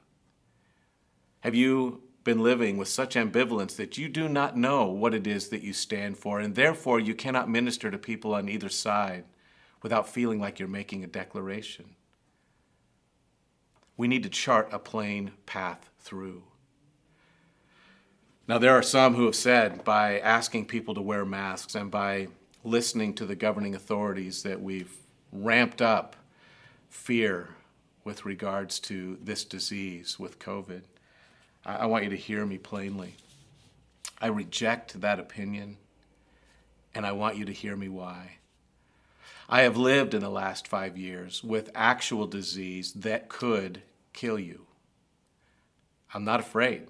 Have 1.41 1.55
you 1.55 2.03
been 2.23 2.43
living 2.43 2.77
with 2.77 2.87
such 2.87 3.15
ambivalence 3.15 3.75
that 3.77 3.97
you 3.97 4.09
do 4.09 4.27
not 4.27 4.57
know 4.57 4.85
what 4.85 5.13
it 5.13 5.25
is 5.25 5.49
that 5.49 5.63
you 5.63 5.73
stand 5.73 6.17
for, 6.17 6.39
and 6.39 6.55
therefore 6.55 6.99
you 6.99 7.15
cannot 7.15 7.49
minister 7.49 7.89
to 7.89 7.97
people 7.97 8.33
on 8.33 8.49
either 8.49 8.69
side 8.69 9.23
without 9.81 10.09
feeling 10.09 10.39
like 10.39 10.59
you're 10.59 10.67
making 10.67 11.03
a 11.03 11.07
declaration? 11.07 11.95
we 13.97 14.07
need 14.07 14.23
to 14.23 14.29
chart 14.29 14.69
a 14.71 14.79
plain 14.79 15.31
path 15.45 15.89
through. 15.99 16.43
Now, 18.47 18.59
there 18.59 18.73
are 18.73 18.83
some 18.83 19.15
who 19.15 19.25
have 19.25 19.35
said 19.35 19.83
by 19.83 20.19
asking 20.19 20.67
people 20.67 20.93
to 20.93 21.01
wear 21.01 21.25
masks 21.25 21.75
and 21.75 21.91
by 21.91 22.27
listening 22.63 23.13
to 23.15 23.25
the 23.25 23.35
governing 23.35 23.75
authorities 23.75 24.43
that 24.43 24.61
we've 24.61 24.95
ramped 25.33 25.81
up 25.81 26.15
fear 26.89 27.49
with 28.03 28.25
regards 28.25 28.79
to 28.79 29.17
this 29.21 29.43
disease 29.43 30.17
with 30.17 30.39
COVID. 30.39 30.81
I, 31.65 31.85
want 31.85 32.05
you 32.05 32.09
to 32.11 32.15
hear 32.15 32.45
me 32.45 32.57
plainly. 32.57 33.15
I 34.21 34.27
reject 34.27 35.01
that 35.01 35.19
opinion, 35.19 35.77
and 36.95 37.05
I 37.05 37.11
want 37.11 37.35
you 37.35 37.45
to 37.45 37.51
hear 37.51 37.75
me 37.75 37.89
why. 37.89 38.37
I 39.49 39.61
have 39.61 39.77
lived 39.77 40.13
in 40.13 40.21
the 40.21 40.29
last 40.29 40.67
five 40.67 40.97
years 40.97 41.43
with 41.43 41.69
actual 41.75 42.27
disease 42.27 42.93
that 42.93 43.29
could 43.29 43.81
kill 44.13 44.39
you. 44.39 44.65
I'm 46.13 46.23
not 46.23 46.39
afraid. 46.39 46.87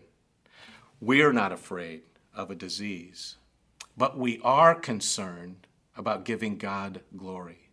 We're 1.02 1.34
not 1.34 1.52
afraid 1.52 2.02
of 2.34 2.50
a 2.52 2.56
disease, 2.56 3.38
but 3.98 4.18
we 4.18 4.40
are 4.44 4.74
concerned 4.74 5.68
about 5.96 6.26
giving 6.26 6.58
God 6.58 7.02
glory. 7.16 7.67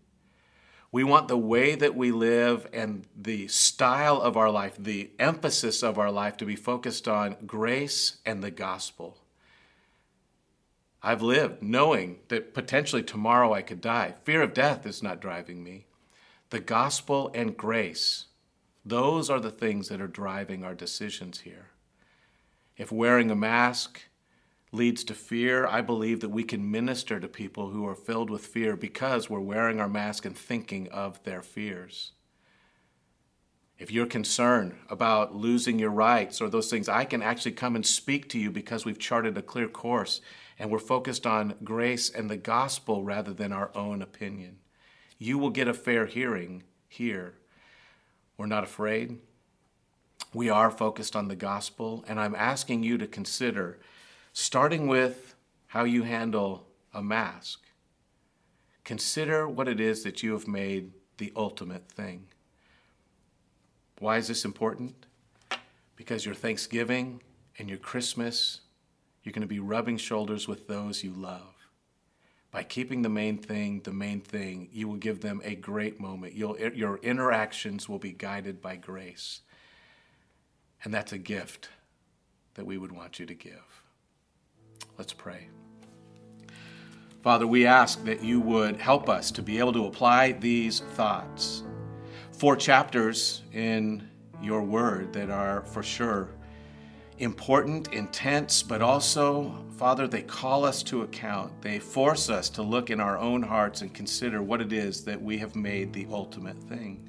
We 0.95 1.03
want 1.03 1.27
the 1.27 1.37
way 1.37 1.75
that 1.75 1.97
we 1.97 2.13
live 2.13 2.69
and 2.73 3.05
the 3.17 3.49
style 3.49 4.21
of 4.21 4.37
our 4.37 4.49
life, 4.49 4.77
the 4.79 5.11
emphasis 5.19 5.83
of 5.83 5.99
our 5.99 6.13
life 6.13 6.37
to 6.37 6.45
be 6.45 6.55
focused 6.55 7.09
on 7.09 7.35
grace 7.45 8.19
and 8.25 8.45
the 8.45 8.53
gospel. 8.53 9.19
I've 11.03 11.21
lived 11.21 11.65
knowing 11.65 12.21
that 12.29 12.55
potentially 12.55 13.03
tomorrow 13.03 13.53
I 13.53 13.61
could 13.61 13.81
die. 13.81 14.15
Fear 14.23 14.43
of 14.43 14.55
death 14.55 14.87
is 14.87 15.03
not 15.03 15.21
driving 15.21 15.65
me. 15.65 15.87
the 16.51 16.61
gospel 16.61 17.29
and 17.35 17.57
grace, 17.57 18.27
those 18.85 19.29
are 19.29 19.41
the 19.41 19.51
things 19.51 19.89
that 19.89 20.01
are 20.01 20.07
driving 20.07 20.63
our 20.63 20.77
decisions 20.77 21.41
here. 21.41 21.71
If 22.77 22.93
wearing 22.93 23.33
a 23.33 23.35
mask 23.35 24.03
leads 24.75 25.05
to 25.05 25.15
fear, 25.15 25.67
I 25.67 25.81
believe 25.81 26.21
that 26.21 26.29
we 26.29 26.45
can 26.45 26.71
minister 26.71 27.21
to 27.21 27.29
people 27.29 27.71
who 27.71 27.87
are 27.87 27.95
filled 27.95 28.29
with 28.29 28.47
fear 28.47 28.77
because 28.77 29.31
we're 29.31 29.41
wearing 29.41 29.81
our 29.81 29.89
mask 29.89 30.25
and 30.25 30.37
thinking 30.37 30.89
of 30.89 31.23
their 31.23 31.43
fears. 31.43 32.13
If 33.79 33.91
you're 33.91 34.07
concerned 34.07 34.77
about 34.89 35.35
losing 35.35 35.79
your 35.79 35.91
rights 35.91 36.41
or 36.41 36.49
those 36.49 36.71
things, 36.71 36.89
I 36.89 37.05
can 37.05 37.23
actually 37.23 37.53
come 37.53 37.75
and 37.75 37.85
speak 37.85 38.29
to 38.31 38.39
you 38.39 38.51
because 38.51 38.85
we've 38.85 38.99
charted 38.99 39.37
a 39.37 39.43
clear 39.43 39.69
course 39.69 40.21
and 40.59 40.71
we're 40.71 40.79
focused 40.79 41.27
on 41.27 41.55
grace 41.65 42.09
and 42.09 42.31
the 42.31 42.37
gospel 42.37 43.03
rather 43.03 43.33
than 43.33 43.53
our 43.53 43.71
own 43.75 44.03
opinion. 44.03 44.59
You 45.19 45.39
will 45.39 45.51
get 45.51 45.69
a 45.69 45.75
fair 45.75 46.07
hearing 46.07 46.63
here. 46.89 47.35
We're 48.37 48.47
not 48.47 48.65
afraid. 48.65 49.19
We 50.33 50.49
are 50.51 50.71
focused 50.71 51.15
on 51.15 51.29
the 51.29 51.37
gospel, 51.37 52.05
and 52.09 52.19
I'm 52.19 52.35
asking 52.35 52.83
you 52.83 52.99
to 52.99 53.07
consider 53.07 53.79
starting 54.35 54.89
with 54.89 55.37
how 55.69 55.85
you 55.85 56.03
handle 56.03 56.67
a 56.93 57.01
mask. 57.01 57.61
Consider 58.83 59.49
what 59.49 59.69
it 59.69 59.81
is 59.81 60.03
that 60.03 60.23
you 60.23 60.33
have 60.33 60.49
made 60.49 60.91
the 61.19 61.33
ultimate 61.37 61.89
thing. 61.89 62.27
Why 64.01 64.19
is 64.19 64.27
this 64.27 64.45
important? 64.45 65.07
Because 65.95 66.27
your 66.27 66.35
Thanksgiving 66.35 67.23
and 67.59 67.69
your 67.69 67.79
Christmas, 67.79 68.61
you're 69.23 69.33
going 69.33 69.43
to 69.43 69.47
be 69.47 69.61
rubbing 69.61 69.97
shoulders 69.97 70.49
with 70.49 70.67
those 70.67 71.05
you 71.05 71.13
love. 71.13 71.55
By 72.51 72.65
keeping 72.65 73.03
the 73.03 73.09
main 73.09 73.39
thing 73.39 73.83
the 73.85 73.93
main 73.93 74.21
thing, 74.21 74.69
you 74.73 74.89
will 74.89 74.97
give 74.97 75.21
them 75.21 75.41
a 75.45 75.55
great 75.55 76.01
moment. 76.01 76.35
You'll, 76.35 76.57
er, 76.57 76.73
your 76.75 76.97
interactions 76.99 77.89
will 77.89 78.01
be 78.01 78.13
guided 78.13 78.61
by 78.61 78.77
grace. 78.77 79.43
And 80.83 80.93
that's 80.93 81.13
a 81.13 81.19
gift 81.19 81.69
that 82.55 82.67
we 82.67 82.79
would 82.79 82.93
want 82.93 83.21
you 83.21 83.27
to 83.27 83.35
give. 83.35 83.84
Let's 84.99 85.13
pray. 85.13 85.49
Father, 87.23 87.47
we 87.47 87.67
ask 87.67 88.05
that 88.05 88.23
you 88.23 88.41
would 88.41 88.77
help 88.77 89.09
us 89.09 89.31
to 89.33 89.43
be 89.43 89.59
able 89.59 89.73
to 89.73 89.87
apply 89.87 90.33
these 90.33 90.81
thoughts. 90.81 91.63
Four 92.33 92.57
chapters 92.57 93.43
in 93.53 94.09
your 94.43 94.63
word 94.63 95.13
that 95.15 95.31
are 95.31 95.63
for 95.63 95.83
sure 95.83 96.29
important, 97.19 97.93
intense, 97.93 98.63
but 98.63 98.83
also, 98.83 99.65
Father, 99.77 100.07
they 100.09 100.23
call 100.23 100.65
us 100.65 100.83
to 100.85 101.03
account. 101.03 101.63
They 101.63 101.79
force 101.79 102.29
us 102.29 102.49
to 102.51 102.63
look 102.63 102.91
in 102.91 103.01
our 103.01 103.19
own 103.19 103.43
hearts 103.43 103.83
and 103.83 103.95
consider 103.95 104.43
what 104.43 104.61
it 104.61 104.73
is 104.73 105.05
that 105.05 105.21
we 105.21 105.39
have 105.39 105.55
made 105.55 105.93
the 105.93 106.07
ultimate 106.11 106.61
thing. 106.65 107.09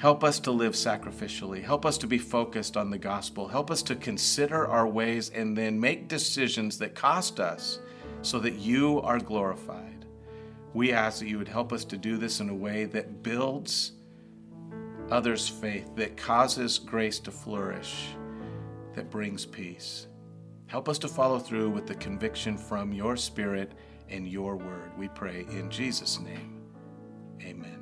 Help 0.00 0.24
us 0.24 0.40
to 0.40 0.50
live 0.50 0.72
sacrificially. 0.72 1.62
Help 1.62 1.84
us 1.84 1.98
to 1.98 2.06
be 2.06 2.16
focused 2.16 2.74
on 2.78 2.88
the 2.88 2.96
gospel. 2.96 3.46
Help 3.46 3.70
us 3.70 3.82
to 3.82 3.94
consider 3.94 4.66
our 4.66 4.88
ways 4.88 5.28
and 5.28 5.54
then 5.54 5.78
make 5.78 6.08
decisions 6.08 6.78
that 6.78 6.94
cost 6.94 7.38
us 7.38 7.80
so 8.22 8.38
that 8.38 8.54
you 8.54 9.02
are 9.02 9.18
glorified. 9.18 10.06
We 10.72 10.90
ask 10.90 11.18
that 11.18 11.28
you 11.28 11.36
would 11.36 11.48
help 11.48 11.70
us 11.70 11.84
to 11.84 11.98
do 11.98 12.16
this 12.16 12.40
in 12.40 12.48
a 12.48 12.54
way 12.54 12.86
that 12.86 13.22
builds 13.22 13.92
others' 15.10 15.46
faith, 15.46 15.94
that 15.96 16.16
causes 16.16 16.78
grace 16.78 17.18
to 17.18 17.30
flourish, 17.30 18.14
that 18.94 19.10
brings 19.10 19.44
peace. 19.44 20.06
Help 20.68 20.88
us 20.88 20.98
to 21.00 21.08
follow 21.08 21.38
through 21.38 21.68
with 21.68 21.86
the 21.86 21.96
conviction 21.96 22.56
from 22.56 22.94
your 22.94 23.18
spirit 23.18 23.72
and 24.08 24.26
your 24.26 24.56
word. 24.56 24.92
We 24.96 25.08
pray 25.08 25.44
in 25.50 25.68
Jesus' 25.68 26.18
name. 26.20 26.62
Amen. 27.42 27.79